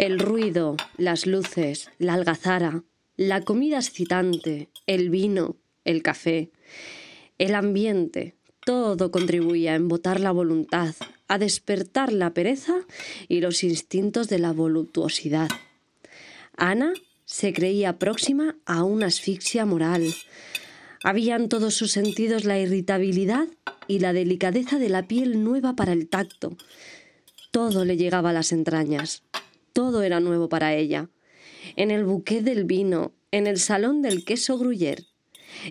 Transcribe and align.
El 0.00 0.18
ruido, 0.18 0.78
las 0.96 1.26
luces, 1.26 1.90
la 1.98 2.14
algazara, 2.14 2.84
la 3.18 3.42
comida 3.42 3.76
excitante, 3.76 4.70
el 4.86 5.10
vino, 5.10 5.58
el 5.84 6.02
café, 6.02 6.50
el 7.36 7.54
ambiente, 7.54 8.34
todo 8.64 9.10
contribuía 9.10 9.72
a 9.72 9.76
embotar 9.76 10.18
la 10.18 10.30
voluntad, 10.30 10.94
a 11.28 11.36
despertar 11.36 12.14
la 12.14 12.32
pereza 12.32 12.76
y 13.28 13.42
los 13.42 13.62
instintos 13.62 14.30
de 14.30 14.38
la 14.38 14.52
voluptuosidad. 14.52 15.50
Ana 16.56 16.94
se 17.26 17.52
creía 17.52 17.98
próxima 17.98 18.56
a 18.64 18.84
una 18.84 19.08
asfixia 19.08 19.66
moral. 19.66 20.14
Habían 21.04 21.50
todos 21.50 21.74
sus 21.74 21.92
sentidos 21.92 22.46
la 22.46 22.58
irritabilidad 22.58 23.48
y 23.86 23.98
la 23.98 24.14
delicadeza 24.14 24.78
de 24.78 24.88
la 24.88 25.06
piel 25.06 25.44
nueva 25.44 25.76
para 25.76 25.92
el 25.92 26.08
tacto. 26.08 26.56
Todo 27.50 27.84
le 27.84 27.98
llegaba 27.98 28.30
a 28.30 28.32
las 28.32 28.52
entrañas. 28.52 29.24
Todo 29.80 30.02
era 30.02 30.20
nuevo 30.20 30.50
para 30.50 30.74
ella. 30.74 31.08
En 31.74 31.90
el 31.90 32.04
buquet 32.04 32.44
del 32.44 32.66
vino, 32.66 33.14
en 33.30 33.46
el 33.46 33.58
salón 33.58 34.02
del 34.02 34.26
queso 34.26 34.58
gruyer, 34.58 35.06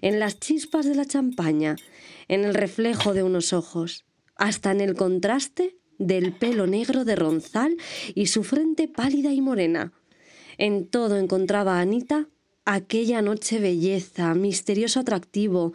en 0.01 0.19
las 0.19 0.39
chispas 0.39 0.87
de 0.87 0.95
la 0.95 1.05
champaña, 1.05 1.75
en 2.27 2.43
el 2.43 2.55
reflejo 2.55 3.13
de 3.13 3.21
unos 3.21 3.53
ojos, 3.53 4.05
hasta 4.35 4.71
en 4.71 4.81
el 4.81 4.95
contraste 4.95 5.77
del 5.99 6.33
pelo 6.33 6.65
negro 6.65 7.05
de 7.05 7.15
Ronzal 7.15 7.77
y 8.15 8.25
su 8.25 8.43
frente 8.43 8.87
pálida 8.87 9.31
y 9.31 9.41
morena. 9.41 9.93
En 10.57 10.87
todo 10.87 11.15
encontraba 11.15 11.77
a 11.77 11.81
Anita 11.81 12.29
aquella 12.65 13.21
noche 13.21 13.59
belleza, 13.59 14.33
misterioso 14.33 15.01
atractivo, 15.01 15.73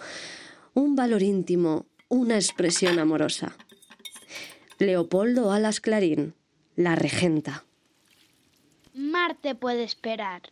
un 0.74 0.96
valor 0.96 1.22
íntimo, 1.22 1.86
una 2.08 2.34
expresión 2.34 2.98
amorosa. 2.98 3.56
Leopoldo 4.80 5.52
Alas 5.52 5.78
Clarín, 5.80 6.34
la 6.74 6.96
regenta. 6.96 7.64
Marte 8.94 9.56
puede 9.56 9.82
esperar. 9.82 10.42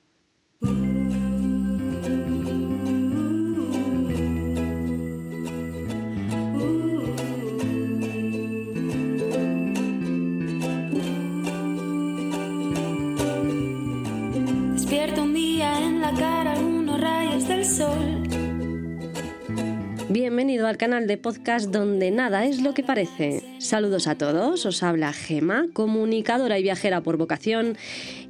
Bienvenido 20.13 20.67
al 20.67 20.77
canal 20.77 21.07
de 21.07 21.17
podcast 21.17 21.71
donde 21.71 22.11
nada 22.11 22.45
es 22.45 22.61
lo 22.61 22.75
que 22.75 22.83
parece. 22.83 23.43
Saludos 23.59 24.07
a 24.07 24.17
todos, 24.17 24.67
os 24.67 24.83
habla 24.83 25.13
Gema, 25.13 25.69
comunicadora 25.73 26.59
y 26.59 26.63
viajera 26.63 27.01
por 27.01 27.17
vocación, 27.17 27.79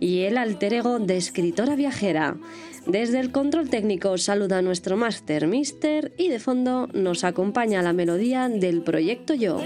y 0.02 0.22
el 0.22 0.36
alter 0.36 0.74
ego 0.74 0.98
de 0.98 1.16
escritora 1.16 1.76
viajera. 1.76 2.36
Desde 2.86 3.20
el 3.20 3.30
control 3.30 3.70
técnico 3.70 4.18
saluda 4.18 4.60
nuestro 4.60 4.96
máster 4.96 5.46
Mister 5.46 6.12
y 6.18 6.28
de 6.28 6.40
fondo 6.40 6.88
nos 6.92 7.22
acompaña 7.22 7.82
la 7.82 7.92
melodía 7.92 8.48
del 8.48 8.82
proyecto 8.82 9.32
Yo. 9.32 9.60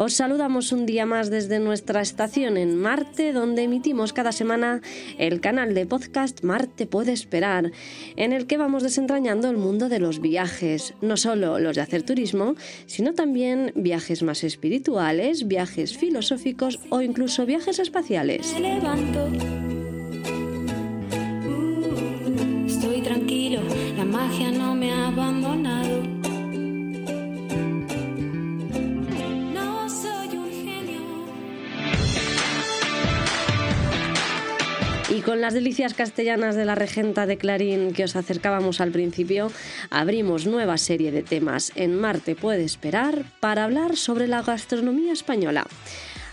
Os 0.00 0.14
saludamos 0.14 0.72
un 0.72 0.86
día 0.86 1.04
más 1.04 1.28
desde 1.28 1.58
nuestra 1.58 2.00
estación 2.00 2.56
en 2.56 2.74
Marte, 2.80 3.34
donde 3.34 3.64
emitimos 3.64 4.14
cada 4.14 4.32
semana 4.32 4.80
el 5.18 5.42
canal 5.42 5.74
de 5.74 5.84
podcast 5.84 6.42
Marte 6.42 6.86
puede 6.86 7.12
esperar, 7.12 7.70
en 8.16 8.32
el 8.32 8.46
que 8.46 8.56
vamos 8.56 8.82
desentrañando 8.82 9.50
el 9.50 9.58
mundo 9.58 9.90
de 9.90 9.98
los 9.98 10.22
viajes, 10.22 10.94
no 11.02 11.18
solo 11.18 11.58
los 11.58 11.76
de 11.76 11.82
hacer 11.82 12.02
turismo, 12.02 12.54
sino 12.86 13.12
también 13.12 13.72
viajes 13.74 14.22
más 14.22 14.42
espirituales, 14.42 15.46
viajes 15.46 15.98
filosóficos 15.98 16.80
o 16.88 17.02
incluso 17.02 17.44
viajes 17.44 17.78
espaciales. 17.78 18.56
Estoy 22.66 23.02
tranquilo, 23.02 23.60
la 23.98 24.06
magia 24.06 24.50
no 24.50 24.74
me 24.74 24.92
ha 24.92 25.08
abandonado. 25.08 26.19
Con 35.30 35.40
las 35.40 35.54
delicias 35.54 35.94
castellanas 35.94 36.56
de 36.56 36.64
la 36.64 36.74
regenta 36.74 37.24
de 37.24 37.38
Clarín 37.38 37.92
que 37.92 38.02
os 38.02 38.16
acercábamos 38.16 38.80
al 38.80 38.90
principio, 38.90 39.52
abrimos 39.88 40.44
nueva 40.44 40.76
serie 40.76 41.12
de 41.12 41.22
temas 41.22 41.70
en 41.76 41.94
Marte 41.94 42.34
puede 42.34 42.64
esperar 42.64 43.22
para 43.38 43.62
hablar 43.62 43.94
sobre 43.94 44.26
la 44.26 44.42
gastronomía 44.42 45.12
española. 45.12 45.68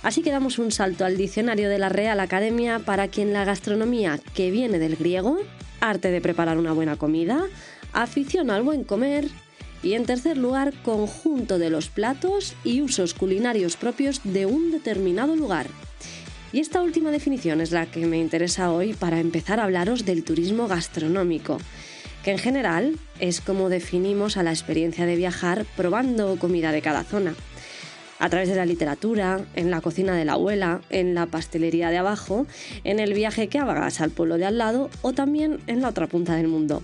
Así 0.02 0.24
que 0.24 0.32
damos 0.32 0.58
un 0.58 0.72
salto 0.72 1.06
al 1.06 1.16
diccionario 1.16 1.70
de 1.70 1.78
la 1.78 1.90
Real 1.90 2.20
Academia 2.20 2.80
para 2.80 3.08
quien 3.08 3.34
la 3.34 3.46
gastronomía, 3.46 4.20
que 4.34 4.50
viene 4.50 4.80
del 4.80 4.96
griego, 4.96 5.38
arte 5.80 6.10
de 6.10 6.20
preparar 6.20 6.58
una 6.58 6.74
buena 6.74 6.96
comida, 6.96 7.46
afición 7.94 8.50
al 8.50 8.64
buen 8.64 8.84
comer 8.84 9.28
y 9.84 9.94
en 9.94 10.08
tercer 10.08 10.40
lugar, 10.40 10.74
conjunto 10.82 11.60
de 11.60 11.70
los 11.70 11.90
platos 11.90 12.56
y 12.64 12.82
usos 12.82 13.14
culinarios 13.14 13.78
propios 13.78 14.22
de 14.24 14.48
un 14.48 14.72
determinado 14.72 15.36
lugar. 15.36 15.68
Y 16.54 16.62
esta 16.62 16.82
última 16.82 17.12
definición 17.12 17.60
es 17.60 17.72
la 17.72 17.86
que 17.88 18.06
me 18.06 18.18
interesa 18.18 18.72
hoy 18.72 18.94
para 18.94 19.20
empezar 19.20 19.60
a 19.60 19.66
hablaros 19.66 20.06
del 20.06 20.24
turismo 20.24 20.68
gastronómico, 20.68 21.58
que 22.24 22.32
en 22.32 22.38
general 22.38 22.98
es 23.20 23.42
como 23.42 23.68
definimos 23.70 24.38
a 24.38 24.44
la 24.44 24.52
experiencia 24.52 25.06
de 25.06 25.18
viajar 25.18 25.66
probando 25.76 26.38
comida 26.38 26.72
de 26.72 26.82
cada 26.82 27.04
zona. 27.04 27.36
A 28.20 28.30
través 28.30 28.50
de 28.50 28.56
la 28.56 28.66
literatura, 28.66 29.42
en 29.56 29.70
la 29.70 29.82
cocina 29.82 30.16
de 30.16 30.26
la 30.26 30.34
abuela, 30.34 30.82
en 30.90 31.14
la 31.14 31.28
pastelería 31.28 31.90
de 31.90 31.98
abajo, 31.98 32.48
en 32.84 33.00
el 33.00 33.14
viaje 33.14 33.50
que 33.50 33.60
hagas 33.60 34.02
al 34.02 34.12
pueblo 34.12 34.38
de 34.38 34.46
al 34.46 34.58
lado 34.58 34.90
o 35.02 35.14
también 35.14 35.60
en 35.68 35.82
la 35.82 35.90
otra 35.90 36.08
punta 36.08 36.36
del 36.36 36.48
mundo. 36.48 36.82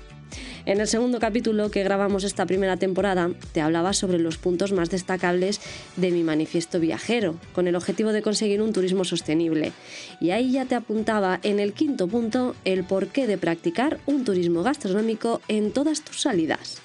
En 0.66 0.80
el 0.80 0.88
segundo 0.88 1.20
capítulo 1.20 1.72
que 1.72 1.84
grabamos 1.84 2.24
esta 2.24 2.46
primera 2.46 2.78
temporada, 2.78 3.32
te 3.52 3.62
hablaba 3.62 3.94
sobre 3.94 4.20
los 4.20 4.38
puntos 4.38 4.72
más 4.72 4.90
destacables 4.90 5.60
de 5.98 6.12
mi 6.12 6.24
manifiesto 6.24 6.80
viajero, 6.80 7.38
con 7.54 7.68
el 7.68 7.76
objetivo 7.76 8.14
de 8.14 8.22
conseguir 8.22 8.62
un 8.62 8.74
turismo 8.74 9.04
sostenible. 9.04 9.74
Y 10.22 10.32
ahí 10.32 10.54
ya 10.54 10.66
te 10.66 10.76
apuntaba 10.76 11.40
en 11.44 11.60
el 11.60 11.74
quinto 11.74 12.08
punto 12.08 12.56
el 12.64 12.84
porqué 12.84 13.28
de 13.28 13.38
practicar 13.38 14.00
un 14.06 14.24
turismo 14.24 14.64
gastronómico 14.64 15.42
en 15.48 15.72
todas 15.72 16.02
tus 16.02 16.22
salidas. 16.22 16.82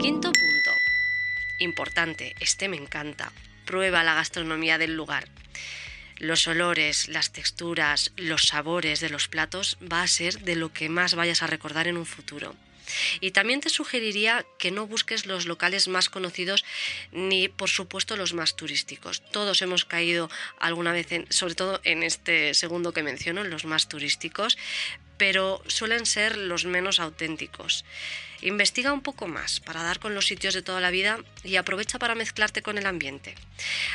Quinto 0.00 0.30
punto. 0.30 0.70
Importante, 1.60 2.34
este 2.40 2.68
me 2.68 2.76
encanta. 2.76 3.32
Prueba 3.66 4.04
la 4.04 4.14
gastronomía 4.14 4.78
del 4.78 4.94
lugar 4.94 5.24
los 6.18 6.46
olores, 6.46 7.08
las 7.08 7.32
texturas, 7.32 8.12
los 8.16 8.42
sabores 8.48 9.00
de 9.00 9.10
los 9.10 9.28
platos 9.28 9.78
va 9.80 10.02
a 10.02 10.08
ser 10.08 10.40
de 10.40 10.56
lo 10.56 10.72
que 10.72 10.88
más 10.88 11.14
vayas 11.14 11.42
a 11.42 11.46
recordar 11.46 11.86
en 11.86 11.96
un 11.96 12.06
futuro. 12.06 12.54
Y 13.20 13.32
también 13.32 13.60
te 13.60 13.68
sugeriría 13.68 14.46
que 14.58 14.70
no 14.70 14.86
busques 14.86 15.26
los 15.26 15.46
locales 15.46 15.88
más 15.88 16.08
conocidos 16.08 16.64
ni, 17.12 17.48
por 17.48 17.68
supuesto, 17.68 18.16
los 18.16 18.32
más 18.32 18.56
turísticos. 18.56 19.22
Todos 19.30 19.62
hemos 19.62 19.84
caído 19.84 20.30
alguna 20.58 20.92
vez, 20.92 21.08
sobre 21.28 21.54
todo 21.54 21.80
en 21.84 22.02
este 22.02 22.54
segundo 22.54 22.92
que 22.92 23.02
menciono, 23.02 23.42
en 23.42 23.50
los 23.50 23.64
más 23.64 23.88
turísticos, 23.88 24.56
pero 25.16 25.62
suelen 25.66 26.06
ser 26.06 26.36
los 26.36 26.64
menos 26.64 27.00
auténticos. 27.00 27.84
Investiga 28.42 28.92
un 28.92 29.00
poco 29.00 29.26
más 29.26 29.60
para 29.60 29.82
dar 29.82 29.98
con 29.98 30.14
los 30.14 30.26
sitios 30.26 30.54
de 30.54 30.62
toda 30.62 30.80
la 30.80 30.90
vida 30.90 31.18
y 31.42 31.56
aprovecha 31.56 31.98
para 31.98 32.14
mezclarte 32.14 32.62
con 32.62 32.78
el 32.78 32.86
ambiente. 32.86 33.34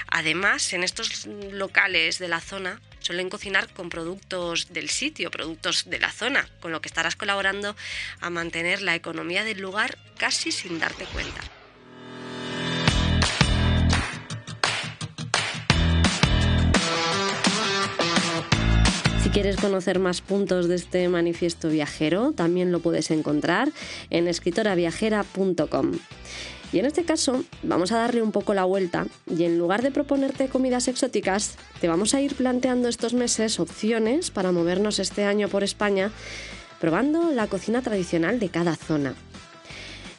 Además, 0.08 0.74
en 0.74 0.84
estos 0.84 1.26
locales 1.26 2.20
de 2.20 2.28
la 2.28 2.42
zona 2.42 2.82
suelen 3.00 3.30
cocinar 3.30 3.72
con 3.74 3.90
productos 3.90 4.74
del 4.74 4.90
sitio, 4.90 5.32
productos 5.32 5.90
de 5.90 6.00
la 6.00 6.12
zona, 6.12 6.50
con 6.60 6.72
lo 6.72 6.82
que 6.82 6.88
estarás 6.88 7.16
colaborando 7.16 7.76
a 8.20 8.30
mantener 8.30 8.82
la 8.82 8.96
economía 8.96 9.44
del 9.44 9.62
lugar 9.62 9.98
casi 10.18 10.52
sin 10.52 10.80
darte 10.80 11.06
cuenta. 11.06 11.42
Quieres 19.34 19.56
conocer 19.56 19.98
más 19.98 20.22
puntos 20.22 20.68
de 20.68 20.76
este 20.76 21.10
manifiesto 21.10 21.68
viajero, 21.68 22.34
también 22.34 22.72
lo 22.72 22.82
puedes 22.82 23.10
encontrar 23.10 23.72
en 24.12 24.28
escritoraviajera.com. 24.28 25.92
Y 26.72 26.78
en 26.78 26.86
este 26.86 27.04
caso 27.04 27.44
vamos 27.64 27.92
a 27.92 27.98
darle 27.98 28.22
un 28.22 28.32
poco 28.32 28.54
la 28.54 28.64
vuelta 28.64 29.08
y 29.28 29.46
en 29.46 29.58
lugar 29.58 29.82
de 29.82 29.90
proponerte 29.90 30.50
comidas 30.50 30.88
exóticas, 30.88 31.56
te 31.82 31.88
vamos 31.88 32.14
a 32.14 32.22
ir 32.22 32.36
planteando 32.36 32.88
estos 32.88 33.16
meses 33.16 33.60
opciones 33.60 34.30
para 34.30 34.52
movernos 34.52 35.00
este 35.00 35.24
año 35.24 35.48
por 35.50 35.64
España 35.64 36.12
probando 36.80 37.32
la 37.32 37.48
cocina 37.48 37.82
tradicional 37.82 38.40
de 38.40 38.50
cada 38.50 38.76
zona. 38.76 39.16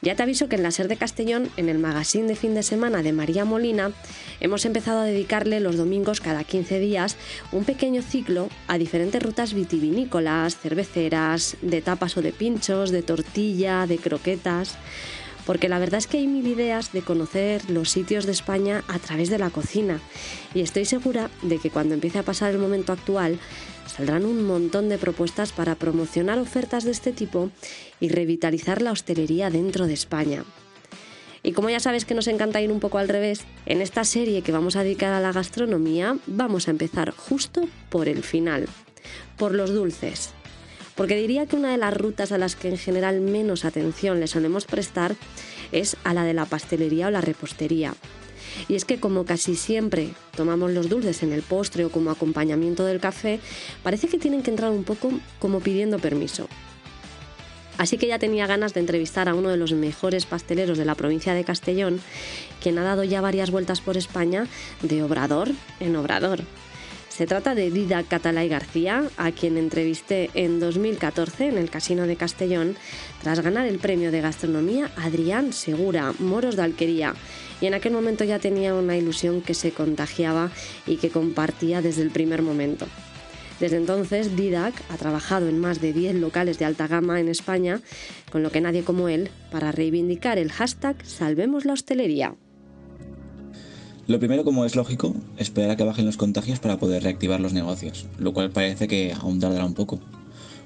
Ya 0.05 0.15
te 0.15 0.23
aviso 0.23 0.51
que 0.51 0.57
en 0.57 0.63
la 0.63 0.71
SER 0.71 0.87
de 0.87 0.99
Castellón, 0.99 1.49
en 1.57 1.71
el 1.71 1.79
magazine 1.79 2.29
de 2.29 2.37
fin 2.37 2.55
de 2.55 2.63
semana 2.63 3.03
de 3.03 3.15
María 3.15 3.47
Molina, 3.47 3.91
hemos 4.39 4.67
empezado 4.67 5.01
a 5.01 5.05
dedicarle 5.05 5.61
los 5.61 5.79
domingos 5.79 6.21
cada 6.21 6.45
15 6.45 6.79
días 6.79 7.17
un 7.53 7.65
pequeño 7.65 8.03
ciclo 8.03 8.51
a 8.69 8.77
diferentes 8.77 9.23
rutas 9.23 9.55
vitivinícolas, 9.55 10.59
cerveceras, 10.59 11.57
de 11.63 11.81
tapas 11.81 12.19
o 12.19 12.21
de 12.21 12.33
pinchos, 12.33 12.91
de 12.91 13.01
tortilla, 13.01 13.87
de 13.87 13.97
croquetas 13.97 14.77
porque 15.47 15.69
la 15.69 15.79
verdad 15.79 15.99
es 15.99 16.07
que 16.07 16.19
hay 16.19 16.27
mil 16.27 16.47
ideas 16.47 16.93
de 16.93 17.03
conocer 17.03 17.71
los 17.71 17.91
sitios 17.91 18.25
de 18.27 18.33
España 18.33 18.83
a 18.89 18.99
través 18.99 19.29
de 19.29 19.39
la 19.39 19.51
cocina. 19.51 20.01
Y 20.55 20.61
estoy 20.61 20.87
segura 20.87 21.31
de 21.43 21.59
que 21.59 21.69
cuando 21.69 21.95
empiece 21.95 22.19
a 22.19 22.23
pasar 22.23 22.51
el 22.51 22.59
momento 22.59 22.93
actual 22.93 23.39
saldrán 23.95 24.25
un 24.25 24.45
montón 24.45 24.89
de 24.89 24.99
propuestas 24.99 25.53
para 25.53 25.77
promocionar 25.77 26.41
ofertas 26.41 26.83
de 26.83 26.91
este 26.91 27.13
tipo 27.13 27.51
y 28.01 28.09
revitalizar 28.09 28.83
la 28.83 28.91
hostelería 28.91 29.51
dentro 29.51 29.87
de 29.87 29.95
España. 29.95 30.45
Y 31.45 31.53
como 31.53 31.71
ya 31.71 31.79
sabes 31.79 32.05
que 32.05 32.15
nos 32.15 32.27
encanta 32.27 32.61
ir 32.61 32.73
un 32.73 32.81
poco 32.81 32.99
al 32.99 33.09
revés, 33.09 33.45
en 33.67 33.83
esta 33.83 34.03
serie 34.03 34.43
que 34.43 34.51
vamos 34.51 34.75
a 34.75 34.83
dedicar 34.83 35.13
a 35.13 35.21
la 35.21 35.31
gastronomía 35.31 36.17
vamos 36.27 36.67
a 36.67 36.73
empezar 36.73 37.13
justo 37.13 37.69
por 37.89 38.09
el 38.09 38.25
final, 38.25 38.67
por 39.37 39.55
los 39.55 39.73
dulces. 39.73 40.31
Porque 40.97 41.17
diría 41.17 41.47
que 41.47 41.57
una 41.57 41.71
de 41.71 41.79
las 41.79 41.95
rutas 41.95 42.33
a 42.33 42.39
las 42.39 42.57
que 42.57 42.71
en 42.71 42.79
general 42.79 43.21
menos 43.21 43.65
atención 43.65 44.19
le 44.19 44.27
solemos 44.27 44.65
prestar 44.65 45.15
es 45.71 45.97
a 46.03 46.15
la 46.15 46.25
de 46.25 46.35
la 46.35 46.47
pastelería 46.47 47.09
o 47.09 47.11
la 47.11 47.21
repostería. 47.21 47.95
Y 48.69 48.75
es 48.75 48.85
que 48.85 49.01
como 49.01 49.25
casi 49.25 49.57
siempre 49.57 50.11
tomamos 50.37 50.71
los 50.71 50.89
dulces 50.89 51.23
en 51.23 51.33
el 51.33 51.43
postre 51.43 51.85
o 51.85 51.91
como 51.91 52.11
acompañamiento 52.11 52.85
del 52.85 53.01
café, 53.01 53.41
parece 53.83 54.09
que 54.09 54.19
tienen 54.19 54.43
que 54.43 54.51
entrar 54.51 54.71
un 54.71 54.85
poco 54.85 55.13
como 55.39 55.61
pidiendo 55.61 55.99
permiso. 55.99 56.49
Así 57.77 57.99
que 57.99 58.07
ya 58.07 58.19
tenía 58.19 58.47
ganas 58.47 58.73
de 58.73 58.81
entrevistar 58.81 59.29
a 59.29 59.35
uno 59.35 59.49
de 59.49 59.57
los 59.57 59.73
mejores 59.73 60.27
pasteleros 60.27 60.79
de 60.79 60.85
la 60.85 60.95
provincia 60.95 61.35
de 61.35 61.45
Castellón, 61.45 62.01
quien 62.63 62.79
ha 62.79 62.85
dado 62.85 63.03
ya 63.03 63.21
varias 63.21 63.51
vueltas 63.51 63.81
por 63.81 63.97
España 63.97 64.47
de 64.83 65.03
obrador 65.03 65.51
en 65.81 65.97
obrador. 65.97 66.41
Se 67.15 67.27
trata 67.29 67.55
de 67.55 67.71
Dida 67.71 68.03
Catalay 68.03 68.49
García, 68.49 69.05
a 69.17 69.31
quien 69.31 69.57
entrevisté 69.57 70.31
en 70.35 70.59
2014 70.59 71.47
en 71.47 71.59
el 71.59 71.71
Casino 71.71 72.09
de 72.09 72.17
Castellón, 72.17 72.77
tras 73.25 73.41
ganar 73.41 73.67
el 73.67 73.79
premio 73.79 74.13
de 74.13 74.21
gastronomía 74.21 74.91
Adrián 74.97 75.55
Segura, 75.55 76.13
Moros 76.19 76.57
de 76.57 76.63
Alquería, 76.63 77.15
y 77.59 77.65
en 77.65 77.73
aquel 77.73 77.95
momento 77.95 78.23
ya 78.23 78.39
tenía 78.39 78.75
una 78.75 78.99
ilusión 78.99 79.41
que 79.41 79.55
se 79.55 79.73
contagiaba 79.73 80.51
y 80.87 80.99
que 80.99 81.09
compartía 81.09 81.81
desde 81.81 82.03
el 82.03 82.11
primer 82.11 82.43
momento. 82.43 82.87
Desde 83.61 83.79
entonces, 83.79 84.37
Didac 84.37 84.75
ha 84.91 84.99
trabajado 84.99 85.49
en 85.49 85.59
más 85.59 85.81
de 85.81 85.95
10 85.95 86.17
locales 86.17 86.59
de 86.59 86.67
alta 86.67 86.87
gama 86.87 87.19
en 87.19 87.29
España, 87.29 87.81
con 88.31 88.43
lo 88.43 88.51
que 88.51 88.61
nadie 88.61 88.85
como 88.85 89.09
él, 89.09 89.31
para 89.51 89.73
reivindicar 89.73 90.37
el 90.37 90.53
hashtag 90.53 90.97
Salvemos 91.07 91.65
la 91.65 91.73
hostelería. 91.73 92.35
Lo 94.07 94.19
primero, 94.19 94.45
como 94.45 94.67
es 94.67 94.77
lógico, 94.77 95.15
esperar 95.39 95.71
a 95.71 95.77
que 95.77 95.85
bajen 95.85 96.05
los 96.05 96.19
contagios 96.19 96.61
para 96.61 96.77
poder 96.77 97.03
reactivar 97.03 97.41
los 97.41 97.55
negocios, 97.55 98.07
lo 98.19 98.35
cual 98.35 98.51
parece 98.51 98.87
que 98.87 99.15
aún 99.19 99.41
tardará 99.41 99.65
un 99.65 99.73
poco. 99.73 99.99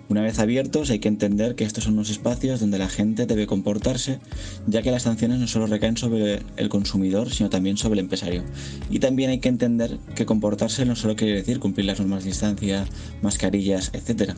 Una 0.09 0.23
vez 0.23 0.39
abiertos 0.39 0.89
hay 0.89 1.01
que 1.01 1.09
entender 1.09 1.55
que 1.55 1.65
estos 1.65 1.85
son 1.85 1.93
unos 1.95 2.09
espacios 2.09 2.61
donde 2.61 2.79
la 2.79 2.89
gente 2.89 3.27
debe 3.27 3.47
comportarse, 3.47 4.21
ya 4.67 4.81
que 4.81 4.91
las 4.91 5.03
sanciones 5.03 5.39
no 5.39 5.47
solo 5.47 5.67
recaen 5.67 5.99
sobre 5.99 6.41
el 6.57 6.71
consumidor, 6.71 7.31
sino 7.31 7.51
también 7.51 7.77
sobre 7.77 7.95
el 7.95 8.07
empresario. 8.07 8.43
Y 8.89 9.01
también 9.01 9.29
hay 9.29 9.41
que 9.41 9.51
entender 9.51 9.99
que 10.15 10.25
comportarse 10.25 10.87
no 10.87 10.97
solo 10.97 11.15
quiere 11.15 11.35
decir 11.35 11.61
cumplir 11.61 11.85
las 11.85 12.01
normas 12.01 12.25
de 12.25 12.31
distancia, 12.31 12.87
mascarillas, 13.21 13.91
etc., 13.93 14.33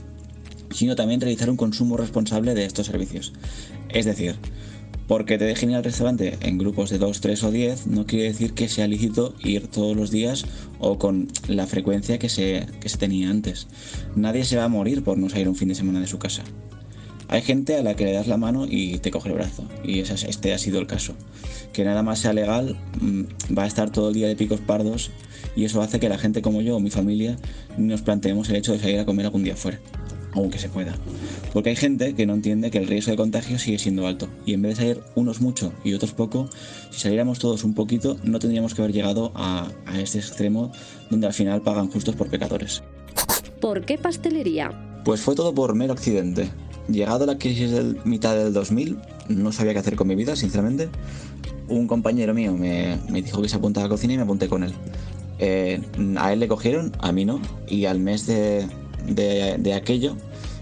sino 0.73 0.97
también 0.97 1.21
realizar 1.21 1.49
un 1.49 1.57
consumo 1.57 1.97
responsable 1.97 2.55
de 2.55 2.65
estos 2.65 2.87
servicios. 2.87 3.33
Es 3.91 4.07
decir, 4.07 4.37
porque 5.11 5.39
te 5.39 5.45
dejen 5.45 5.71
ir 5.71 5.77
al 5.77 5.83
restaurante 5.83 6.39
en 6.41 6.57
grupos 6.57 6.89
de 6.89 6.99
2, 6.99 7.21
3 7.21 7.43
o 7.43 7.51
10 7.51 7.89
no 7.89 8.07
quiere 8.07 8.27
decir 8.27 8.53
que 8.53 8.69
sea 8.69 8.87
lícito 8.87 9.35
ir 9.41 9.67
todos 9.67 9.97
los 9.97 10.13
días 10.13 10.45
o 10.79 10.99
con 10.99 11.27
la 11.49 11.67
frecuencia 11.67 12.21
que 12.21 12.29
se, 12.29 12.69
se 12.85 12.97
tenía 12.97 13.29
antes. 13.29 13.67
Nadie 14.15 14.45
se 14.45 14.57
va 14.57 14.63
a 14.63 14.69
morir 14.69 15.03
por 15.03 15.19
no 15.19 15.29
salir 15.29 15.49
un 15.49 15.57
fin 15.57 15.67
de 15.67 15.75
semana 15.75 15.99
de 15.99 16.07
su 16.07 16.21
casa. 16.21 16.45
Hay 17.27 17.43
gente 17.43 17.75
a 17.75 17.83
la 17.83 17.97
que 17.97 18.05
le 18.05 18.13
das 18.13 18.29
la 18.29 18.37
mano 18.37 18.69
y 18.71 18.99
te 18.99 19.11
coge 19.11 19.31
el 19.31 19.35
brazo, 19.35 19.65
y 19.83 19.99
este 19.99 20.55
ha 20.55 20.59
sido 20.59 20.79
el 20.79 20.87
caso. 20.87 21.17
Que 21.73 21.83
nada 21.83 22.05
más 22.05 22.21
sea 22.21 22.33
legal, 22.33 22.79
mm, 23.01 23.57
va 23.59 23.65
a 23.65 23.67
estar 23.67 23.91
todo 23.91 24.11
el 24.11 24.15
día 24.15 24.29
de 24.29 24.37
picos 24.37 24.61
pardos, 24.61 25.11
y 25.57 25.65
eso 25.65 25.83
hace 25.83 25.99
que 25.99 26.09
la 26.09 26.19
gente 26.19 26.41
como 26.41 26.61
yo 26.63 26.77
o 26.77 26.81
mi 26.81 26.91
familia 26.91 27.37
nos 27.77 28.03
planteemos 28.03 28.49
el 28.49 28.55
hecho 28.55 28.75
de 28.75 28.79
salir 28.79 29.01
a 29.01 29.07
comer 29.07 29.27
algún 29.27 29.43
día 29.43 29.57
fuera 29.57 29.81
aunque 30.35 30.59
se 30.59 30.69
pueda. 30.69 30.95
Porque 31.53 31.71
hay 31.71 31.77
gente 31.77 32.15
que 32.15 32.27
no 32.27 32.35
entiende 32.35 32.71
que 32.71 32.79
el 32.79 32.87
riesgo 32.87 33.11
de 33.11 33.17
contagio 33.17 33.59
sigue 33.59 33.79
siendo 33.79 34.07
alto 34.07 34.29
y 34.47 34.55
en 34.55 34.63
vez 34.63 34.79
de 34.79 34.85
salir 34.85 35.01
unos 35.15 35.41
mucho 35.41 35.73
y 35.85 35.95
otros 35.95 36.13
poco, 36.13 36.49
si 36.91 37.01
saliéramos 37.01 37.39
todos 37.39 37.65
un 37.65 37.75
poquito 37.75 38.17
no 38.23 38.39
tendríamos 38.39 38.75
que 38.75 38.83
haber 38.83 38.95
llegado 38.95 39.33
a, 39.35 39.69
este 39.99 40.19
extremo 40.19 40.73
donde 41.11 41.27
al 41.27 41.33
final 41.33 41.63
pagan 41.63 41.91
justos 41.91 42.15
por 42.15 42.31
pecadores. 42.31 42.83
¿Por 43.61 43.85
qué 43.85 43.99
pastelería? 43.99 44.73
Pues 45.05 45.21
fue 45.21 45.35
todo 45.35 45.55
por 45.55 45.75
mero 45.75 45.93
accidente. 45.93 46.49
Llegado 46.89 47.27
la 47.27 47.39
crisis 47.39 47.71
del 47.71 47.99
mitad 48.05 48.35
del 48.35 48.53
2000, 48.53 48.99
no 49.29 49.53
sabía 49.53 49.73
qué 49.73 49.79
hacer 49.79 49.97
con 49.97 50.09
mi 50.09 50.15
vida, 50.15 50.35
sinceramente. 50.35 50.89
Un 51.69 51.87
compañero 51.87 52.35
mío 52.35 52.53
me, 52.55 52.99
dijo 53.23 53.43
que 53.43 53.49
se 53.49 53.57
apuntaba 53.57 53.85
a 53.85 53.89
la 53.89 53.95
cocina 53.95 54.15
y 54.15 54.17
me 54.17 54.25
apunté 54.25 54.49
con 54.49 54.65
él. 54.65 54.73
Eh, 55.39 55.81
a 56.17 56.33
él 56.33 56.41
le 56.41 56.49
cogieron, 56.49 56.93
a 56.99 57.13
mí 57.13 57.25
no, 57.25 57.41
y 57.69 57.85
al 57.85 58.01
mes 58.01 58.27
de, 58.27 58.67
de, 59.07 59.75
aquello, 59.75 60.17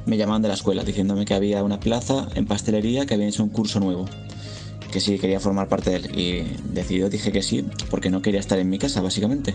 me 0.07 0.17
llamaban 0.17 0.43
de 0.43 0.49
la 0.49 0.55
escuela 0.55 0.85
diciéndome 0.85 1.25
que 1.25 1.35
había 1.35 1.63
una 1.63 1.81
plaza 1.81 2.29
en 2.35 2.47
pastelería 2.47 3.07
que 3.07 3.15
había 3.15 3.29
hecho 3.29 3.43
un 3.43 3.51
curso 3.51 3.81
nuevo, 3.81 4.07
que 4.91 5.01
sí 5.01 5.19
quería 5.19 5.41
formar 5.41 5.69
parte 5.69 5.91
de 5.91 5.97
él. 5.97 6.19
Y 6.19 6.73
decidido 6.73 7.09
dije 7.09 7.33
que 7.33 7.43
sí, 7.43 7.65
porque 7.91 8.11
no 8.11 8.23
quería 8.23 8.41
estar 8.41 8.59
en 8.59 8.71
mi 8.71 8.79
casa, 8.79 9.01
básicamente. 9.01 9.55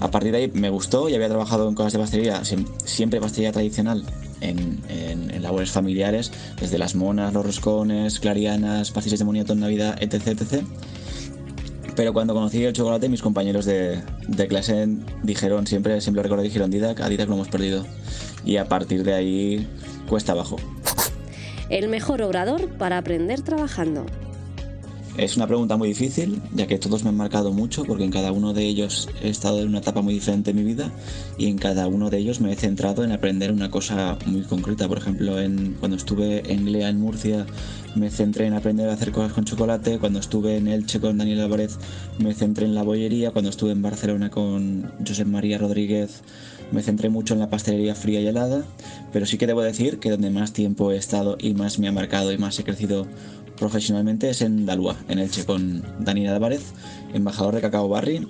A 0.00 0.10
partir 0.10 0.32
de 0.32 0.38
ahí 0.38 0.50
me 0.52 0.70
gustó 0.70 1.08
y 1.08 1.14
había 1.14 1.28
trabajado 1.28 1.68
en 1.68 1.74
cosas 1.74 1.92
de 1.92 1.98
pastelería, 1.98 2.42
siempre 2.84 3.20
pastelería 3.20 3.52
tradicional, 3.52 4.04
en, 4.40 5.42
labores 5.42 5.70
familiares, 5.70 6.32
desde 6.58 6.78
las 6.78 6.94
monas, 6.94 7.34
los 7.34 7.44
roscones, 7.44 8.18
clarianas, 8.18 8.90
pasteles 8.90 9.18
de 9.18 9.26
moniato 9.26 9.52
en 9.52 9.60
Navidad, 9.60 9.98
etc, 10.00 10.28
etc. 10.28 10.64
Pero 11.96 12.12
cuando 12.12 12.34
conocí 12.34 12.64
el 12.64 12.72
chocolate, 12.72 13.08
mis 13.08 13.22
compañeros 13.22 13.64
de, 13.64 14.02
clase 14.48 14.88
dijeron, 15.22 15.66
siempre, 15.66 16.00
siempre 16.00 16.22
recuerdo, 16.22 16.42
dijeron, 16.42 16.70
Didac, 16.70 17.00
a 17.00 17.08
Didac 17.08 17.28
lo 17.28 17.34
hemos 17.34 17.48
perdido. 17.48 17.84
Y 18.44 18.56
a 18.56 18.68
partir 18.68 19.04
de 19.04 19.14
ahí, 19.14 19.68
cuesta 20.08 20.32
abajo. 20.32 20.56
El 21.70 21.88
mejor 21.88 22.20
obrador 22.22 22.68
para 22.68 22.98
aprender 22.98 23.42
trabajando. 23.42 24.06
Es 25.16 25.36
una 25.36 25.46
pregunta 25.46 25.76
muy 25.76 25.86
difícil, 25.86 26.42
ya 26.56 26.66
que 26.66 26.76
todos 26.76 27.04
me 27.04 27.10
han 27.10 27.16
marcado 27.16 27.52
mucho, 27.52 27.84
porque 27.84 28.02
en 28.02 28.10
cada 28.10 28.32
uno 28.32 28.52
de 28.52 28.64
ellos 28.64 29.08
he 29.22 29.28
estado 29.28 29.60
en 29.60 29.68
una 29.68 29.78
etapa 29.78 30.02
muy 30.02 30.12
diferente 30.12 30.52
de 30.52 30.60
mi 30.60 30.66
vida 30.66 30.90
y 31.38 31.46
en 31.46 31.56
cada 31.56 31.86
uno 31.86 32.10
de 32.10 32.18
ellos 32.18 32.40
me 32.40 32.52
he 32.52 32.56
centrado 32.56 33.04
en 33.04 33.12
aprender 33.12 33.52
una 33.52 33.70
cosa 33.70 34.18
muy 34.26 34.42
concreta. 34.42 34.88
Por 34.88 34.98
ejemplo, 34.98 35.40
en, 35.40 35.76
cuando 35.78 35.96
estuve 35.96 36.52
en 36.52 36.72
Lea, 36.72 36.88
en 36.88 36.98
Murcia, 36.98 37.46
me 37.94 38.10
centré 38.10 38.46
en 38.46 38.54
aprender 38.54 38.88
a 38.88 38.94
hacer 38.94 39.12
cosas 39.12 39.32
con 39.32 39.44
chocolate. 39.44 40.00
Cuando 40.00 40.18
estuve 40.18 40.56
en 40.56 40.66
Elche 40.66 40.98
con 40.98 41.16
Daniel 41.16 41.42
Álvarez, 41.42 41.78
me 42.18 42.34
centré 42.34 42.66
en 42.66 42.74
la 42.74 42.82
bollería. 42.82 43.30
Cuando 43.30 43.50
estuve 43.50 43.70
en 43.70 43.82
Barcelona 43.82 44.30
con 44.30 44.90
José 45.06 45.24
María 45.24 45.58
Rodríguez, 45.58 46.22
me 46.72 46.82
centré 46.82 47.08
mucho 47.08 47.34
en 47.34 47.40
la 47.40 47.50
pastelería 47.50 47.94
fría 47.94 48.20
y 48.20 48.26
helada. 48.26 48.64
Pero 49.12 49.26
sí 49.26 49.38
que 49.38 49.46
debo 49.46 49.62
decir 49.62 50.00
que 50.00 50.10
donde 50.10 50.30
más 50.30 50.52
tiempo 50.52 50.90
he 50.90 50.96
estado 50.96 51.36
y 51.38 51.54
más 51.54 51.78
me 51.78 51.86
ha 51.86 51.92
marcado 51.92 52.32
y 52.32 52.38
más 52.38 52.58
he 52.58 52.64
crecido 52.64 53.06
profesionalmente 53.56 54.30
es 54.30 54.42
en 54.42 54.66
Dalua, 54.66 54.96
en 55.08 55.18
Elche, 55.18 55.44
con 55.44 55.82
Daniel 56.00 56.34
Álvarez, 56.34 56.72
embajador 57.12 57.54
de 57.54 57.60
Cacao 57.60 57.88
Barry 57.88 58.28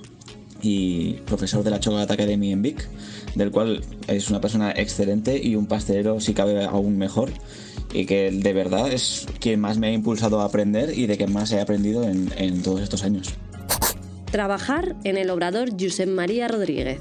y 0.63 1.15
profesor 1.27 1.63
de 1.63 1.71
la 1.71 1.81
Chocolate 1.81 2.13
Academy 2.15 2.53
en 2.53 2.63
Vic, 2.63 2.89
del 3.35 3.51
cual 3.51 3.83
es 4.07 4.31
una 4.31 4.41
persona 4.41 4.73
excelente 4.73 5.41
y 5.43 5.57
un 5.57 5.67
pastelero 5.67 6.21
si 6.21 6.35
cabe 6.35 6.65
aún 6.65 6.97
mejor 6.97 7.31
y 7.93 8.07
que 8.07 8.31
de 8.31 8.53
verdad 8.53 8.93
es 8.93 9.27
quien 9.41 9.61
más 9.61 9.79
me 9.79 9.89
ha 9.89 9.93
impulsado 9.93 10.41
a 10.41 10.45
aprender 10.45 10.97
y 10.99 11.07
de 11.07 11.17
que 11.17 11.27
más 11.27 11.53
he 11.53 11.61
aprendido 11.61 12.05
en, 12.05 12.63
todos 12.63 12.81
estos 12.81 13.05
años. 13.05 13.35
Trabajar 14.31 14.97
en 15.05 15.17
el 15.17 15.31
obrador 15.31 15.71
Josep 15.79 16.09
María 16.09 16.49
Rodríguez. 16.49 17.01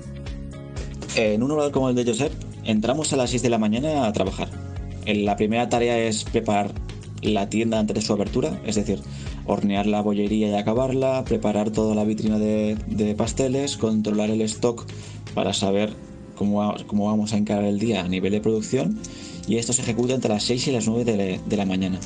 En 1.15 1.41
un 1.41 1.51
obrador 1.51 1.71
como 1.71 1.89
el 1.89 1.95
de 1.95 2.05
Josep, 2.05 2.31
entramos 2.63 3.11
a 3.13 3.17
las 3.17 3.31
6 3.31 3.41
de 3.41 3.49
la 3.49 3.57
mañana 3.57 4.05
a 4.05 4.13
trabajar. 4.13 4.49
La 5.05 5.35
primera 5.35 5.67
tarea 5.67 5.97
es 5.97 6.23
preparar 6.23 6.71
la 7.23 7.49
tienda 7.49 7.79
antes 7.79 7.95
de 7.95 8.01
su 8.01 8.13
apertura, 8.13 8.59
es 8.65 8.75
decir, 8.75 8.99
hornear 9.45 9.87
la 9.87 10.01
bollería 10.01 10.49
y 10.49 10.53
acabarla, 10.53 11.23
preparar 11.25 11.71
toda 11.71 11.95
la 11.95 12.03
vitrina 12.03 12.37
de, 12.37 13.15
pasteles, 13.17 13.77
controlar 13.77 14.29
el 14.29 14.41
stock 14.41 14.85
para 15.33 15.53
saber 15.53 15.93
cómo, 16.35 16.75
vamos 17.07 17.33
a 17.33 17.37
encarar 17.37 17.65
el 17.65 17.79
día 17.79 18.01
a 18.01 18.07
nivel 18.07 18.31
de 18.31 18.41
producción 18.41 18.99
y 19.47 19.57
esto 19.57 19.73
se 19.73 19.81
ejecuta 19.81 20.13
entre 20.13 20.33
las 20.33 20.43
6 20.43 20.67
y 20.67 20.71
las 20.71 20.87
9 20.87 21.39
de, 21.45 21.57
la 21.57 21.65
mañana. 21.65 21.99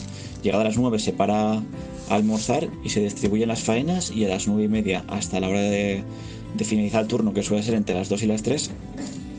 Llegada 0.44 0.64
a 0.64 0.68
las 0.68 0.78
9 0.78 1.00
se 1.00 1.14
para 1.14 1.62
almorzar 2.10 2.70
y 2.84 2.90
se 2.90 3.02
distribuyen 3.02 3.50
las 3.50 3.64
faenas 3.64 4.12
y 4.12 4.26
a 4.26 4.30
las 4.30 4.48
9 4.48 4.64
y 4.64 4.68
media 4.68 5.04
hasta 5.08 5.40
la 5.40 5.50
hora 5.50 5.62
de, 5.62 6.04
de 6.56 6.66
finalizar 6.66 7.02
el 7.02 7.08
turno, 7.08 7.34
que 7.34 7.44
suele 7.44 7.64
ser 7.64 7.76
entre 7.76 7.96
las 7.96 8.10
2 8.10 8.24
y 8.24 8.28
las 8.28 8.44
3, 8.44 8.72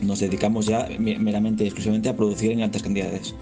nos 0.01 0.19
dedicamos 0.19 0.65
ya 0.65 0.87
meramente 0.99 1.63
y 1.63 1.67
exclusivamente 1.67 2.09
a 2.09 2.15
producir 2.15 2.51
en 2.51 2.61
altas 2.61 2.83
cantidades. 2.83 3.35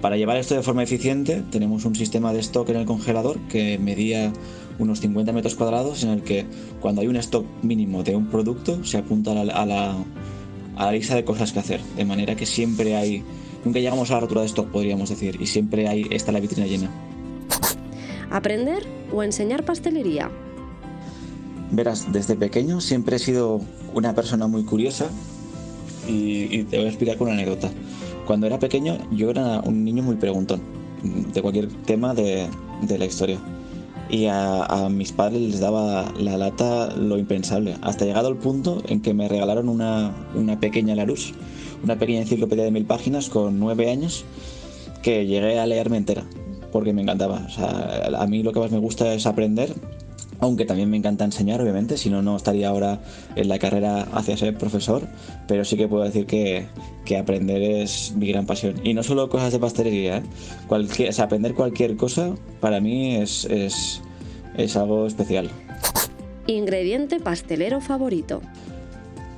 Para 0.00 0.16
llevar 0.16 0.36
esto 0.36 0.54
de 0.54 0.62
forma 0.62 0.82
eficiente 0.82 1.42
tenemos 1.50 1.84
un 1.84 1.96
sistema 1.96 2.32
de 2.32 2.40
stock 2.40 2.68
en 2.68 2.76
el 2.76 2.86
congelador 2.86 3.38
que 3.48 3.78
medía 3.78 4.32
unos 4.78 5.00
50 5.00 5.32
metros 5.32 5.56
cuadrados 5.56 6.04
en 6.04 6.10
el 6.10 6.22
que 6.22 6.46
cuando 6.80 7.00
hay 7.00 7.08
un 7.08 7.16
stock 7.16 7.44
mínimo 7.62 8.04
de 8.04 8.14
un 8.14 8.26
producto 8.26 8.84
se 8.84 8.98
apunta 8.98 9.32
a 9.32 9.44
la, 9.44 9.52
a 9.54 9.66
la, 9.66 10.92
lista 10.92 11.16
de 11.16 11.24
cosas 11.24 11.52
que 11.52 11.58
hacer. 11.58 11.80
De 11.96 12.04
manera 12.04 12.36
que 12.36 12.46
siempre 12.46 12.94
hay... 12.96 13.24
Nunca 13.64 13.80
llegamos 13.80 14.10
a 14.10 14.14
la 14.14 14.20
rotura 14.20 14.42
de 14.42 14.46
stock 14.46 14.68
podríamos 14.68 15.08
decir 15.08 15.36
y 15.40 15.46
siempre 15.46 15.88
hay, 15.88 16.06
está 16.10 16.30
la 16.30 16.38
vitrina 16.38 16.66
llena. 16.66 16.90
¿Aprender 18.30 18.86
o 19.12 19.24
enseñar 19.24 19.64
pastelería? 19.64 20.30
Verás, 21.70 22.12
desde 22.12 22.36
pequeño 22.36 22.80
siempre 22.80 23.16
he 23.16 23.18
sido 23.18 23.60
una 23.94 24.14
persona 24.14 24.46
muy 24.46 24.64
curiosa 24.64 25.10
y, 26.06 26.62
te 26.64 26.76
voy 26.78 26.86
a 26.86 26.88
explicar 26.88 27.16
con 27.16 27.28
una 27.28 27.36
anécdota. 27.36 27.70
Cuando 28.28 28.46
era 28.46 28.58
pequeño 28.58 28.98
yo 29.10 29.30
era 29.30 29.60
un 29.60 29.86
niño 29.86 30.02
muy 30.02 30.16
preguntón 30.16 30.60
de 31.32 31.40
cualquier 31.40 31.68
tema 31.86 32.12
de, 32.12 32.46
la 32.86 33.06
historia. 33.06 33.38
Y 34.10 34.26
a, 34.26 34.90
mis 34.90 35.12
padres 35.12 35.40
les 35.40 35.60
daba 35.60 36.12
la 36.18 36.36
lata 36.36 36.94
lo 36.94 37.16
impensable, 37.16 37.76
hasta 37.80 38.04
llegado 38.04 38.28
el 38.28 38.36
punto 38.36 38.82
en 38.86 39.00
que 39.00 39.14
me 39.14 39.28
regalaron 39.28 39.70
una, 39.70 40.14
una 40.34 40.60
pequeña 40.60 40.94
Larus, 40.94 41.32
una 41.82 41.98
pequeña 41.98 42.20
enciclopedia 42.20 42.64
de 42.64 42.70
mil 42.70 42.84
páginas 42.84 43.30
con 43.30 43.58
nueve 43.58 43.90
años, 43.90 44.26
que 45.02 45.24
llegué 45.24 45.58
a 45.58 45.66
leerme 45.66 45.96
entera, 45.96 46.24
porque 46.70 46.92
me 46.92 47.00
encantaba. 47.00 47.46
O 47.46 47.50
sea, 47.50 48.10
a 48.14 48.26
mí 48.26 48.42
lo 48.42 48.52
que 48.52 48.60
más 48.60 48.70
me 48.70 48.78
gusta 48.78 49.14
es 49.14 49.24
aprender 49.24 49.72
aunque 50.40 50.64
también 50.64 50.90
me 50.90 50.96
encanta 50.96 51.24
enseñar, 51.24 51.60
obviamente, 51.60 51.96
si 51.96 52.10
no, 52.10 52.22
no 52.22 52.36
estaría 52.36 52.68
ahora 52.68 53.00
en 53.34 53.48
la 53.48 53.58
carrera 53.58 54.02
hacia 54.12 54.36
ser 54.36 54.56
profesor, 54.56 55.08
pero 55.46 55.64
sí 55.64 55.76
que 55.76 55.88
puedo 55.88 56.04
decir 56.04 56.26
que, 56.26 56.66
aprender 57.18 57.62
es 57.62 58.12
mi 58.16 58.28
gran 58.28 58.44
pasión. 58.46 58.74
Y 58.84 58.94
no 58.94 59.02
solo 59.02 59.28
cosas 59.28 59.52
de 59.52 59.58
pastelería, 59.58 60.18
¿eh? 60.18 60.22
cualquier, 60.66 61.18
aprender 61.20 61.54
cualquier 61.54 61.96
cosa 61.96 62.34
para 62.60 62.80
mí 62.80 63.16
es, 63.16 63.46
es, 63.46 64.76
algo 64.76 65.06
especial. 65.06 65.50
Ingrediente 66.46 67.18
pastelero 67.18 67.80
favorito. 67.80 68.42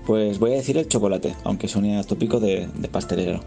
Pues 0.06 0.38
voy 0.38 0.52
a 0.52 0.56
decir 0.56 0.76
el 0.78 0.88
chocolate, 0.88 1.34
aunque 1.44 1.68
suene 1.68 2.02
tópico 2.04 2.40
de, 2.40 2.68
de 2.74 2.88
pastelero. 2.88 3.40